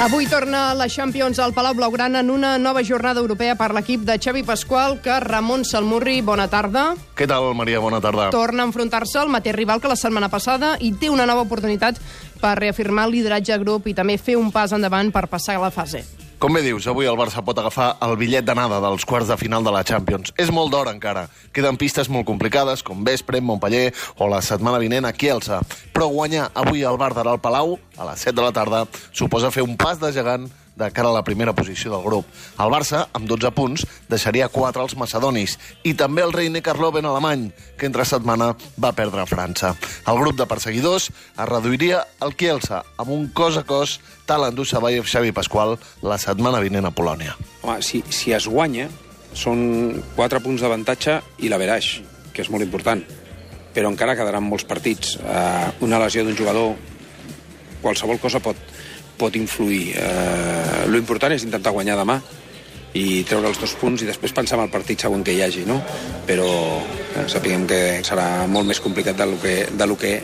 Avui 0.06 0.28
torna 0.28 0.72
la 0.72 0.86
Champions 0.86 1.40
al 1.40 1.52
Palau 1.52 1.74
Blaugrana 1.74 2.20
en 2.20 2.30
una 2.30 2.58
nova 2.58 2.84
jornada 2.86 3.18
europea 3.18 3.56
per 3.58 3.72
l'equip 3.74 4.04
de 4.06 4.14
Xavi 4.22 4.44
Pasqual, 4.46 5.00
que 5.02 5.16
Ramon 5.18 5.64
Salmurri, 5.66 6.20
bona 6.22 6.46
tarda. 6.46 6.92
Què 7.18 7.26
tal, 7.26 7.48
Maria? 7.58 7.80
Bona 7.82 7.98
tarda. 7.98 8.28
Torna 8.30 8.62
a 8.62 8.68
enfrontar-se 8.70 9.18
al 9.18 9.32
mateix 9.34 9.56
rival 9.56 9.82
que 9.82 9.90
la 9.90 9.96
setmana 9.98 10.28
passada 10.30 10.76
i 10.78 10.92
té 10.94 11.10
una 11.10 11.26
nova 11.26 11.42
oportunitat 11.42 11.98
per 12.38 12.54
reafirmar 12.60 13.08
el 13.08 13.16
lideratge 13.16 13.58
grup 13.64 13.90
i 13.90 13.96
també 13.98 14.14
fer 14.14 14.38
un 14.38 14.54
pas 14.54 14.70
endavant 14.78 15.10
per 15.10 15.26
passar 15.26 15.58
a 15.58 15.64
la 15.66 15.72
fase. 15.74 16.04
Com 16.36 16.52
bé 16.52 16.60
dius, 16.60 16.84
avui 16.84 17.06
el 17.08 17.16
Barça 17.16 17.40
pot 17.40 17.56
agafar 17.56 17.94
el 18.04 18.12
bitllet 18.20 18.44
d'anada 18.44 18.76
dels 18.84 19.06
quarts 19.08 19.30
de 19.30 19.38
final 19.40 19.64
de 19.64 19.72
la 19.72 19.80
Champions. 19.88 20.34
És 20.36 20.50
molt 20.52 20.68
d'hora 20.68 20.92
encara. 20.92 21.22
Queden 21.56 21.78
pistes 21.80 22.10
molt 22.12 22.26
complicades, 22.28 22.82
com 22.84 23.06
Vespre, 23.08 23.40
Montpellier 23.40 23.94
o 24.20 24.28
la 24.28 24.42
setmana 24.44 24.76
vinent 24.82 25.08
a 25.08 25.14
Kielsa. 25.16 25.62
Però 25.96 26.10
guanyar 26.12 26.50
avui 26.52 26.84
al 26.84 27.00
Bar 27.00 27.14
al 27.22 27.40
Palau, 27.40 27.78
a 27.96 28.10
les 28.10 28.26
7 28.28 28.36
de 28.36 28.44
la 28.44 28.52
tarda, 28.52 28.84
suposa 29.16 29.50
fer 29.50 29.64
un 29.64 29.78
pas 29.80 29.96
de 29.96 30.12
gegant 30.12 30.44
de 30.76 30.90
cara 30.92 31.08
a 31.08 31.16
la 31.16 31.24
primera 31.24 31.54
posició 31.56 31.90
del 31.94 32.04
grup. 32.04 32.28
El 32.60 32.70
Barça, 32.72 33.06
amb 33.16 33.28
12 33.28 33.50
punts, 33.56 33.86
deixaria 34.10 34.48
4 34.52 34.84
als 34.84 34.96
macedonis 35.00 35.56
i 35.88 35.94
també 35.96 36.22
el 36.22 36.34
Reine 36.36 36.62
Karloven 36.62 37.08
alemany, 37.08 37.48
que 37.80 37.88
entre 37.88 38.04
setmana 38.04 38.52
va 38.82 38.92
perdre 38.96 39.24
a 39.24 39.28
França. 39.28 39.72
El 40.06 40.20
grup 40.20 40.36
de 40.36 40.46
perseguidors 40.46 41.08
es 41.10 41.48
reduiria 41.48 42.04
al 42.20 42.36
Kielsa, 42.36 42.84
amb 43.00 43.10
un 43.16 43.28
cos 43.32 43.56
a 43.56 43.64
cos 43.64 43.98
tal 44.28 44.44
endú 44.44 44.66
Sabayev 44.68 45.08
Xavi 45.08 45.32
Pasqual 45.32 45.78
la 46.02 46.20
setmana 46.20 46.60
vinent 46.60 46.86
a 46.86 46.92
Polònia. 46.94 47.36
Home, 47.62 47.80
si, 47.82 48.02
si 48.12 48.36
es 48.36 48.48
guanya, 48.50 48.90
són 49.36 50.02
4 50.16 50.42
punts 50.44 50.64
d'avantatge 50.64 51.20
i 51.44 51.52
la 51.52 51.60
veraix, 51.60 51.96
que 52.32 52.44
és 52.44 52.52
molt 52.52 52.64
important. 52.64 53.02
Però 53.76 53.88
encara 53.92 54.16
quedaran 54.16 54.44
molts 54.44 54.64
partits. 54.64 55.16
Uh, 55.20 55.68
una 55.84 56.00
lesió 56.00 56.24
d'un 56.24 56.36
jugador, 56.36 56.72
qualsevol 57.82 58.20
cosa 58.20 58.40
pot, 58.40 58.56
pot 59.18 59.36
influir. 59.36 59.94
Eh, 59.96 60.84
lo 60.88 61.00
important 61.00 61.34
és 61.34 61.46
intentar 61.46 61.74
guanyar 61.74 61.98
demà 61.98 62.20
i 62.96 63.24
treure 63.28 63.50
els 63.50 63.60
dos 63.60 63.74
punts 63.76 64.02
i 64.02 64.08
després 64.08 64.32
pensar 64.32 64.56
en 64.58 64.64
el 64.64 64.72
partit 64.72 65.02
següent 65.04 65.24
que 65.26 65.34
hi 65.36 65.42
hagi, 65.44 65.66
no? 65.68 65.80
Però 66.28 66.48
eh, 66.80 67.26
sapiguem 67.28 67.66
que 67.68 67.82
serà 68.06 68.46
molt 68.48 68.68
més 68.70 68.80
complicat 68.80 69.18
del 69.18 69.36
que, 69.42 69.58
del 69.76 69.96
que 70.00 70.16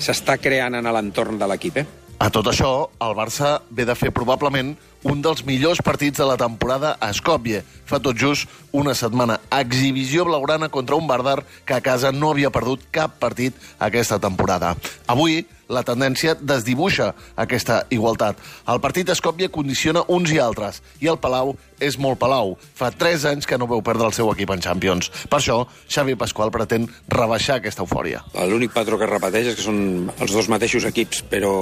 s'està 0.00 0.38
creant 0.40 0.78
en 0.78 0.88
l'entorn 0.88 1.38
de 1.38 1.50
l'equip, 1.50 1.82
eh? 1.82 1.86
A 2.24 2.30
tot 2.30 2.46
això, 2.46 2.68
el 3.02 3.14
Barça 3.18 3.56
ve 3.74 3.84
de 3.84 3.96
fer 3.98 4.12
probablement 4.14 4.70
un 5.04 5.20
dels 5.20 5.42
millors 5.44 5.80
partits 5.84 6.20
de 6.22 6.26
la 6.28 6.38
temporada 6.40 6.94
a 7.02 7.10
Skopje. 7.12 7.64
Fa 7.84 7.98
tot 8.00 8.16
just 8.16 8.48
una 8.72 8.94
setmana. 8.94 9.40
Exhibició 9.52 10.24
blaugrana 10.24 10.70
contra 10.72 10.96
un 10.96 11.08
Bardar 11.10 11.42
que 11.66 11.74
a 11.74 11.82
casa 11.82 12.12
no 12.14 12.30
havia 12.30 12.52
perdut 12.54 12.86
cap 12.94 13.18
partit 13.20 13.58
aquesta 13.82 14.20
temporada. 14.22 14.72
Avui, 15.10 15.42
la 15.68 15.84
tendència 15.86 16.34
desdibuixa 16.40 17.12
aquesta 17.40 17.82
igualtat. 17.94 18.40
El 18.68 18.80
partit 18.84 19.10
a 19.10 19.16
Skopje 19.18 19.50
condiciona 19.52 20.04
uns 20.08 20.32
i 20.34 20.40
altres, 20.42 20.82
i 21.00 21.10
el 21.10 21.20
Palau 21.22 21.54
és 21.80 21.98
molt 22.00 22.18
Palau. 22.20 22.56
Fa 22.76 22.90
3 22.90 23.28
anys 23.32 23.48
que 23.48 23.58
no 23.58 23.68
veu 23.70 23.82
perdre 23.84 24.08
el 24.08 24.16
seu 24.16 24.30
equip 24.32 24.52
en 24.54 24.64
Champions. 24.64 25.10
Per 25.30 25.40
això, 25.40 25.62
Xavi 25.88 26.18
Pasqual 26.20 26.52
pretén 26.54 26.88
rebaixar 27.08 27.60
aquesta 27.60 27.84
eufòria. 27.84 28.24
L'únic 28.50 28.74
patró 28.74 28.98
que 29.00 29.10
repeteix 29.10 29.52
és 29.52 29.58
que 29.58 29.66
són 29.66 30.12
els 30.18 30.34
dos 30.34 30.50
mateixos 30.52 30.86
equips, 30.90 31.24
però 31.30 31.54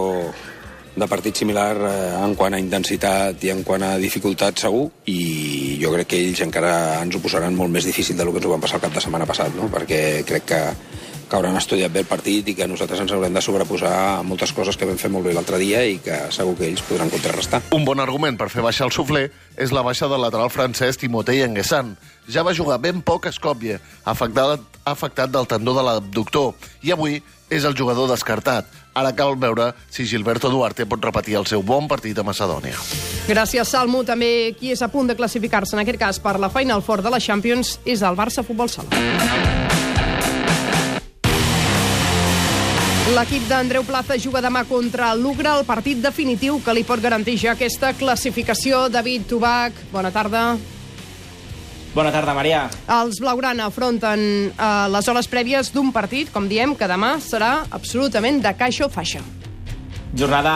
de 0.95 1.07
partit 1.09 1.37
similar 1.37 1.77
eh, 1.89 1.93
en 2.21 2.35
quant 2.37 2.53
a 2.53 2.61
intensitat 2.61 3.45
i 3.47 3.53
en 3.53 3.63
quant 3.65 3.85
a 3.87 3.95
dificultat 4.01 4.61
segur 4.61 4.85
i 5.09 5.79
jo 5.81 5.93
crec 5.95 6.11
que 6.13 6.21
ells 6.21 6.43
encara 6.45 6.73
ens 7.01 7.17
ho 7.17 7.23
posaran 7.25 7.57
molt 7.57 7.73
més 7.73 7.89
difícil 7.89 8.19
del 8.19 8.29
que 8.29 8.43
ens 8.43 8.49
ho 8.49 8.53
van 8.53 8.65
passar 8.65 8.77
el 8.77 8.85
cap 8.85 8.99
de 8.99 9.05
setmana 9.05 9.29
passat 9.29 9.57
no? 9.57 9.71
perquè 9.73 10.03
crec 10.29 10.45
que, 10.51 10.61
que 11.33 11.39
hauran 11.39 11.57
estudiat 11.57 11.89
bé 11.89 12.03
el 12.03 12.09
partit 12.11 12.51
i 12.53 12.53
que 12.53 12.67
nosaltres 12.69 13.01
ens 13.01 13.13
haurem 13.17 13.33
de 13.33 13.41
sobreposar 13.41 13.93
a 13.97 14.23
moltes 14.27 14.53
coses 14.53 14.77
que 14.77 14.85
vam 14.85 14.99
fer 15.01 15.09
molt 15.09 15.25
bé 15.25 15.33
l'altre 15.33 15.57
dia 15.57 15.81
i 15.89 15.97
que 16.05 16.19
segur 16.35 16.59
que 16.59 16.67
ells 16.69 16.83
podran 16.85 17.09
contrarrestar. 17.09 17.63
Un 17.73 17.87
bon 17.89 18.03
argument 18.05 18.37
per 18.37 18.51
fer 18.53 18.61
baixar 18.61 18.91
el 18.91 18.93
sufler 18.93 19.31
és 19.57 19.73
la 19.73 19.81
baixa 19.87 20.11
del 20.13 20.21
lateral 20.21 20.53
francès 20.53 21.01
Timotei 21.01 21.41
Enguessan. 21.47 21.95
Ja 22.29 22.45
va 22.45 22.53
jugar 22.53 22.77
ben 22.85 23.01
poc 23.01 23.31
a 23.31 23.33
Skopje, 23.33 23.79
afectat, 24.05 24.61
afectat 24.85 25.33
del 25.33 25.49
tendó 25.49 25.73
de 25.73 25.87
l'abductor, 25.87 26.53
i 26.85 26.93
avui 26.93 27.23
és 27.49 27.65
el 27.65 27.77
jugador 27.77 28.13
descartat. 28.13 28.69
Ara 28.93 29.15
cal 29.17 29.39
veure 29.41 29.71
si 29.89 30.05
Gilberto 30.05 30.53
Duarte 30.53 30.85
pot 30.85 31.01
repetir 31.01 31.39
el 31.41 31.49
seu 31.49 31.65
bon 31.65 31.89
partit 31.89 32.19
a 32.21 32.27
Macedònia. 32.29 32.77
Gràcies, 33.25 33.73
Salmo. 33.73 34.05
També 34.05 34.53
qui 34.61 34.75
és 34.77 34.85
a 34.85 34.93
punt 34.93 35.09
de 35.09 35.17
classificar-se, 35.17 35.77
en 35.77 35.85
aquest 35.87 36.01
cas, 36.01 36.21
per 36.21 36.37
la 36.37 36.53
Final 36.53 36.85
Four 36.85 37.01
de 37.01 37.17
la 37.17 37.21
Champions, 37.21 37.79
és 37.89 38.05
el 38.05 38.21
Barça 38.21 38.45
Futbol 38.45 38.69
Sala. 38.69 40.02
L'equip 43.13 43.45
d'Andreu 43.45 43.83
Plaza 43.85 44.17
juga 44.17 44.41
demà 44.41 44.63
contra 44.65 45.11
l'Ugra, 45.13 45.59
el 45.59 45.67
partit 45.69 45.99
definitiu 46.01 46.63
que 46.65 46.73
li 46.73 46.81
pot 46.81 47.01
garantir 47.03 47.35
ja 47.37 47.51
aquesta 47.53 47.91
classificació. 47.93 48.87
David 48.89 49.27
Tubac, 49.29 49.77
bona 49.93 50.09
tarda. 50.09 50.55
Bona 51.93 52.09
tarda, 52.09 52.33
Maria. 52.33 52.63
Els 52.89 53.19
Blaugrana 53.21 53.67
afronten 53.69 54.23
eh, 54.49 54.69
les 54.95 55.11
hores 55.13 55.29
prèvies 55.29 55.69
d'un 55.75 55.91
partit, 55.93 56.31
com 56.33 56.47
diem, 56.49 56.73
que 56.73 56.89
demà 56.89 57.19
serà 57.21 57.67
absolutament 57.69 58.41
de 58.41 58.53
caixa 58.57 58.87
o 58.87 58.89
faixa. 58.95 59.21
Jornada 60.17 60.55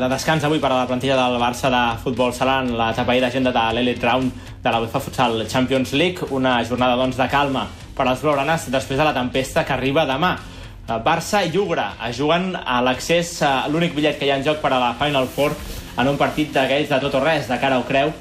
de 0.00 0.08
descans 0.08 0.46
avui 0.48 0.62
per 0.62 0.70
a 0.70 0.78
la 0.78 0.86
plantilla 0.88 1.18
del 1.20 1.36
Barça 1.42 1.68
de 1.68 1.82
futbol 2.00 2.32
sala 2.32 2.62
en 2.64 2.72
l'etapa 2.78 3.16
i 3.16 3.20
d'agenda 3.20 3.52
de 3.52 3.66
l'Elite 3.76 4.08
Round 4.08 4.48
de 4.64 4.72
la 4.72 4.80
UEFA 4.80 5.02
Futsal 5.04 5.44
Champions 5.52 5.92
League. 5.92 6.30
Una 6.32 6.62
jornada 6.64 6.96
doncs, 6.96 7.20
de 7.20 7.28
calma 7.28 7.66
per 7.92 8.08
als 8.08 8.24
blaugranes 8.24 8.70
després 8.72 8.96
de 8.96 9.04
la 9.04 9.12
tempesta 9.12 9.66
que 9.68 9.76
arriba 9.76 10.06
demà. 10.08 10.38
Eh, 10.88 10.98
Barça 11.04 11.44
i 11.44 11.52
Ugra 11.58 11.92
es 12.08 12.18
juguen 12.18 12.54
a 12.56 12.80
l'accés 12.82 13.36
a 13.46 13.68
l'únic 13.68 13.94
bitllet 13.94 14.18
que 14.18 14.26
hi 14.26 14.32
ha 14.32 14.40
en 14.40 14.46
joc 14.46 14.60
per 14.62 14.72
a 14.72 14.80
la 14.82 14.94
Final 14.98 15.28
Four 15.28 15.54
en 16.00 16.08
un 16.08 16.18
partit 16.18 16.52
d'aquells 16.54 16.90
de 16.90 16.98
tot 17.02 17.16
o 17.18 17.22
res, 17.24 17.48
de 17.48 17.58
cara 17.60 17.78
o 17.78 17.86
creu, 17.88 18.12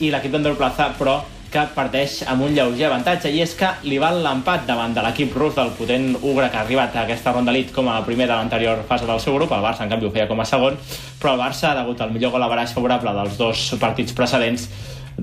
i 0.00 0.10
l'equip 0.10 0.32
d'Andreu 0.34 0.56
Plaza, 0.58 0.90
però, 0.98 1.20
que 1.54 1.62
parteix 1.70 2.16
amb 2.26 2.42
un 2.42 2.54
lleuger 2.54 2.88
avantatge, 2.88 3.30
i 3.30 3.38
és 3.44 3.52
que 3.54 3.68
li 3.86 3.98
val 4.02 4.18
l'empat 4.24 4.64
davant 4.66 4.94
de 4.94 5.02
l'equip 5.06 5.36
rus 5.38 5.54
del 5.54 5.70
potent 5.78 6.16
Ugra 6.20 6.48
que 6.50 6.58
ha 6.58 6.64
arribat 6.64 6.96
a 6.96 7.04
aquesta 7.04 7.30
ronda 7.34 7.52
elit 7.54 7.70
com 7.74 7.88
a 7.88 8.00
primer 8.06 8.26
de 8.26 8.34
l'anterior 8.34 8.82
fase 8.88 9.06
del 9.06 9.22
seu 9.22 9.36
grup, 9.38 9.54
el 9.54 9.62
Barça 9.62 9.86
en 9.86 9.92
canvi 9.92 10.08
ho 10.08 10.14
feia 10.14 10.26
com 10.30 10.42
a 10.42 10.48
segon, 10.48 10.78
però 11.20 11.34
el 11.34 11.42
Barça, 11.44 11.74
degut 11.78 12.02
al 12.02 12.10
millor 12.14 12.34
gol 12.34 12.42
a 12.42 12.66
favorable 12.66 13.14
dels 13.14 13.38
dos 13.38 13.74
partits 13.78 14.12
precedents, 14.12 14.68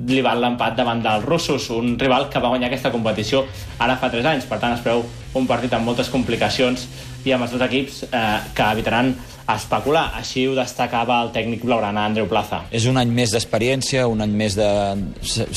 li 0.08 0.22
val 0.24 0.40
l'empat 0.42 0.78
davant 0.78 1.02
dels 1.04 1.26
russos, 1.26 1.70
un 1.76 1.98
rival 2.00 2.30
que 2.32 2.40
va 2.40 2.52
guanyar 2.54 2.70
aquesta 2.70 2.92
competició 2.94 3.46
ara 3.80 3.98
fa 4.00 4.12
3 4.12 4.30
anys, 4.34 4.48
per 4.48 4.60
tant 4.62 4.76
es 4.78 4.84
preu 4.86 5.04
un 5.36 5.48
partit 5.48 5.74
amb 5.74 5.88
moltes 5.88 6.10
complicacions 6.12 6.88
i 7.26 7.34
amb 7.36 7.46
els 7.46 7.54
dos 7.54 7.62
equips 7.68 8.04
eh, 8.10 8.40
que 8.56 8.72
evitaran 8.74 9.14
especular. 9.52 10.12
Així 10.18 10.46
ho 10.48 10.56
destacava 10.56 11.20
el 11.26 11.32
tècnic 11.36 11.64
blaugrana 11.66 12.06
Andreu 12.08 12.28
Plaza. 12.30 12.62
És 12.72 12.86
un 12.90 13.00
any 13.02 13.12
més 13.14 13.34
d'experiència, 13.36 14.08
un 14.10 14.24
any 14.24 14.34
més 14.38 14.56
de 14.58 14.70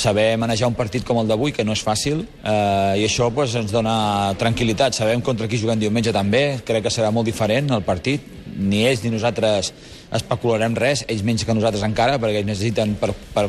saber 0.00 0.26
manejar 0.40 0.70
un 0.70 0.76
partit 0.78 1.06
com 1.06 1.20
el 1.22 1.30
d'avui, 1.30 1.54
que 1.54 1.64
no 1.66 1.76
és 1.76 1.84
fàcil, 1.84 2.24
eh, 2.42 3.00
i 3.00 3.06
això 3.06 3.30
pues, 3.34 3.54
ens 3.60 3.72
dona 3.74 4.34
tranquil·litat. 4.40 4.96
Sabem 4.98 5.22
contra 5.24 5.48
qui 5.48 5.60
juguem 5.60 5.80
diumenge 5.80 6.14
també, 6.14 6.44
crec 6.66 6.88
que 6.88 6.94
serà 6.94 7.12
molt 7.14 7.28
diferent 7.30 7.70
el 7.74 7.84
partit, 7.86 8.26
ni 8.54 8.84
ells 8.86 9.02
ni 9.04 9.10
nosaltres 9.14 9.72
especularem 10.14 10.76
res, 10.78 11.04
ells 11.08 11.24
menys 11.26 11.44
que 11.44 11.56
nosaltres 11.56 11.84
encara, 11.86 12.20
perquè 12.22 12.40
ells 12.42 12.48
necessiten 12.48 12.96
per, 13.00 13.12
per, 13.34 13.48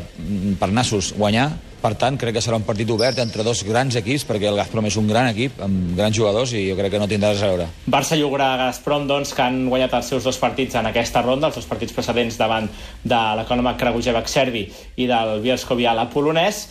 per 0.59 0.69
nassos 0.73 1.13
guanyar. 1.17 1.51
Per 1.85 1.91
tant, 2.01 2.15
crec 2.17 2.33
que 2.33 2.41
serà 2.41 2.57
un 2.57 2.63
partit 2.65 2.89
obert 2.89 3.19
entre 3.21 3.43
dos 3.45 3.59
grans 3.67 3.93
equips, 3.99 4.23
perquè 4.25 4.47
el 4.49 4.55
Gazprom 4.57 4.87
és 4.89 4.95
un 4.97 5.05
gran 5.05 5.27
equip, 5.29 5.59
amb 5.61 5.91
grans 5.93 6.17
jugadors, 6.17 6.55
i 6.57 6.63
jo 6.65 6.77
crec 6.79 6.95
que 6.95 7.01
no 7.01 7.05
tindrà 7.11 7.29
res 7.35 7.43
a 7.45 7.51
veure. 7.51 7.67
Barça 7.85 8.17
i 8.17 8.23
Ugra 8.25 8.47
Gazprom, 8.63 9.05
doncs, 9.05 9.35
que 9.37 9.45
han 9.45 9.67
guanyat 9.69 9.93
els 9.99 10.09
seus 10.09 10.25
dos 10.25 10.39
partits 10.41 10.79
en 10.79 10.89
aquesta 10.89 11.21
ronda, 11.21 11.51
els 11.51 11.59
dos 11.59 11.69
partits 11.69 11.93
precedents 11.93 12.39
davant 12.41 12.71
de 13.03 13.21
l'Economa 13.37 13.75
Kragujevac 13.77 14.31
serbi 14.31 14.65
i 14.97 15.05
del 15.11 15.37
Bielsko-Biala 15.45 16.09
polonès. 16.09 16.65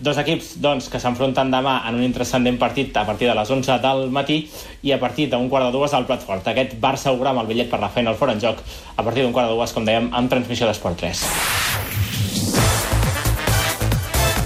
Dos 0.00 0.16
equips 0.16 0.54
doncs, 0.64 0.88
que 0.88 1.00
s'enfronten 1.00 1.50
demà 1.52 1.80
en 1.88 1.98
un 1.98 2.04
intrascendent 2.06 2.56
partit 2.60 2.96
a 2.96 3.04
partir 3.04 3.28
de 3.28 3.34
les 3.36 3.50
11 3.50 3.76
del 3.84 4.06
matí 4.10 4.42
i 4.82 4.94
a 4.96 5.00
partir 5.00 5.28
d'un 5.28 5.48
quart 5.52 5.68
de 5.68 5.74
dues 5.76 5.92
al 5.92 6.06
plat 6.08 6.24
fort. 6.24 6.48
Aquest 6.48 6.78
Barça-Ugra 6.80 7.34
amb 7.34 7.44
el 7.44 7.50
bitllet 7.52 7.68
per 7.70 7.82
la 7.82 7.92
Final 7.92 8.16
Four 8.16 8.32
en 8.32 8.40
joc 8.40 8.64
a 8.96 9.04
partir 9.04 9.26
d'un 9.26 9.36
quart 9.36 9.52
de 9.52 9.58
dues, 9.58 9.76
com 9.76 9.84
dèiem, 9.84 10.08
amb 10.16 10.32
transmissió 10.32 10.66
d'Esport 10.70 11.04
3. 11.04 11.26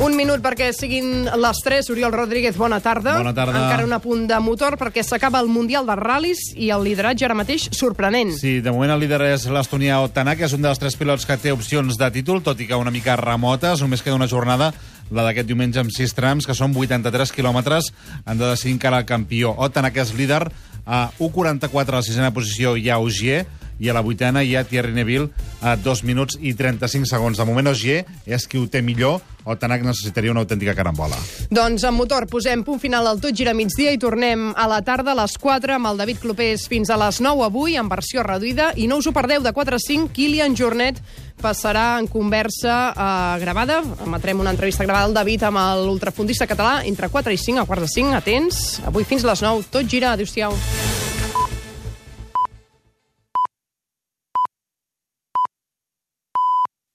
Un 0.05 0.17
minut 0.19 0.43
perquè 0.43 0.73
siguin 0.75 1.29
les 1.39 1.61
3. 1.65 1.87
Oriol 1.95 2.13
Rodríguez, 2.13 2.57
bona 2.59 2.81
tarda. 2.83 3.15
Bona 3.17 3.33
tarda. 3.33 3.61
Encara 3.63 3.87
un 3.87 3.95
apunt 3.95 4.27
de 4.29 4.39
motor 4.43 4.75
perquè 4.77 5.05
s'acaba 5.07 5.39
el 5.41 5.47
Mundial 5.49 5.87
de 5.87 5.95
Ral·lis 5.97 6.43
i 6.59 6.73
el 6.75 6.83
lideratge 6.85 7.25
ara 7.25 7.37
mateix 7.39 7.69
sorprenent. 7.73 8.35
Sí, 8.37 8.59
de 8.61 8.75
moment 8.75 8.93
el 8.93 9.01
líder 9.01 9.23
és 9.31 9.47
l'estonià 9.47 10.03
Otanak, 10.05 10.43
que 10.43 10.49
és 10.49 10.57
un 10.57 10.67
dels 10.67 10.83
tres 10.83 10.99
pilots 11.01 11.25
que 11.25 11.39
té 11.39 11.55
opcions 11.55 11.97
de 12.01 12.11
títol, 12.19 12.43
tot 12.43 12.61
i 12.61 12.67
que 12.69 12.77
una 12.77 12.93
mica 12.93 13.15
remotes. 13.17 13.81
Només 13.87 14.03
queda 14.03 14.19
una 14.19 14.29
jornada, 14.29 14.73
la 15.11 15.25
d'aquest 15.27 15.49
diumenge, 15.49 15.81
amb 15.81 15.93
6 15.93 16.15
trams, 16.17 16.47
que 16.47 16.57
són 16.57 16.77
83 16.77 17.33
quilòmetres. 17.35 17.91
Han 18.25 18.41
de 18.41 18.49
decidir 18.49 18.77
encara 18.79 19.03
el 19.03 19.09
campió. 19.09 19.55
Otanak 19.59 19.99
és 20.01 20.15
líder 20.17 20.43
a 20.85 21.11
1.44 21.19 21.93
a 21.93 22.01
la 22.01 22.07
sisena 22.07 22.33
posició 22.35 22.77
hi 22.77 22.91
ha 22.91 23.01
Ogier, 23.01 23.45
i 23.79 23.91
a 23.91 23.95
la 23.97 24.03
vuitena 24.05 24.43
hi 24.43 24.55
ha 24.57 24.65
Thierry 24.65 24.95
Neville 24.95 25.31
a 25.63 25.77
2 25.77 26.05
minuts 26.05 26.39
i 26.41 26.55
35 26.55 27.09
segons. 27.09 27.39
De 27.39 27.47
moment 27.49 27.73
Ogier 27.73 28.05
és 28.27 28.47
qui 28.47 28.61
ho 28.61 28.67
té 28.71 28.83
millor, 28.83 29.21
o 29.45 29.57
Tanak 29.61 29.85
necessitaria 29.85 30.33
una 30.33 30.41
autèntica 30.45 30.75
carambola. 30.77 31.19
Doncs 31.53 31.85
amb 31.85 32.01
motor 32.01 32.27
posem 32.31 32.65
punt 32.65 32.81
final 32.81 33.07
al 33.07 33.21
tot 33.21 33.37
gira 33.37 33.55
migdia 33.55 33.93
i 33.93 34.01
tornem 34.01 34.53
a 34.57 34.67
la 34.71 34.81
tarda 34.85 35.13
a 35.13 35.19
les 35.21 35.37
4 35.41 35.77
amb 35.77 35.91
el 35.91 36.01
David 36.01 36.23
Clopés 36.23 36.67
fins 36.71 36.91
a 36.91 36.99
les 37.01 37.21
9 37.21 37.45
avui 37.45 37.77
en 37.77 37.91
versió 37.93 38.25
reduïda. 38.25 38.73
I 38.77 38.89
no 38.89 38.99
us 39.03 39.09
ho 39.09 39.13
perdeu 39.17 39.45
de 39.45 39.53
4 39.53 39.77
a 39.77 39.83
5 39.83 40.13
Kilian 40.17 40.57
Jornet 40.57 41.01
passarà 41.45 41.99
en 42.01 42.09
conversa 42.09 42.77
eh, 42.93 43.41
gravada. 43.43 43.83
Emetrem 44.07 44.41
una 44.41 44.55
entrevista 44.55 44.87
gravada 44.87 45.11
al 45.11 45.17
David 45.17 45.45
amb 45.51 45.61
l'ultrafundista 45.85 46.49
català 46.49 46.81
entre 46.89 47.11
4 47.13 47.35
i 47.35 47.41
5 47.41 47.65
a 47.65 47.69
quarts 47.69 47.89
de 47.89 47.93
5 48.01 48.17
atents. 48.23 48.63
Avui 48.87 49.05
fins 49.05 49.25
a 49.25 49.33
les 49.35 49.45
9 49.45 49.69
tot 49.75 49.91
gira, 49.91 50.15
adéu-siau 50.15 50.57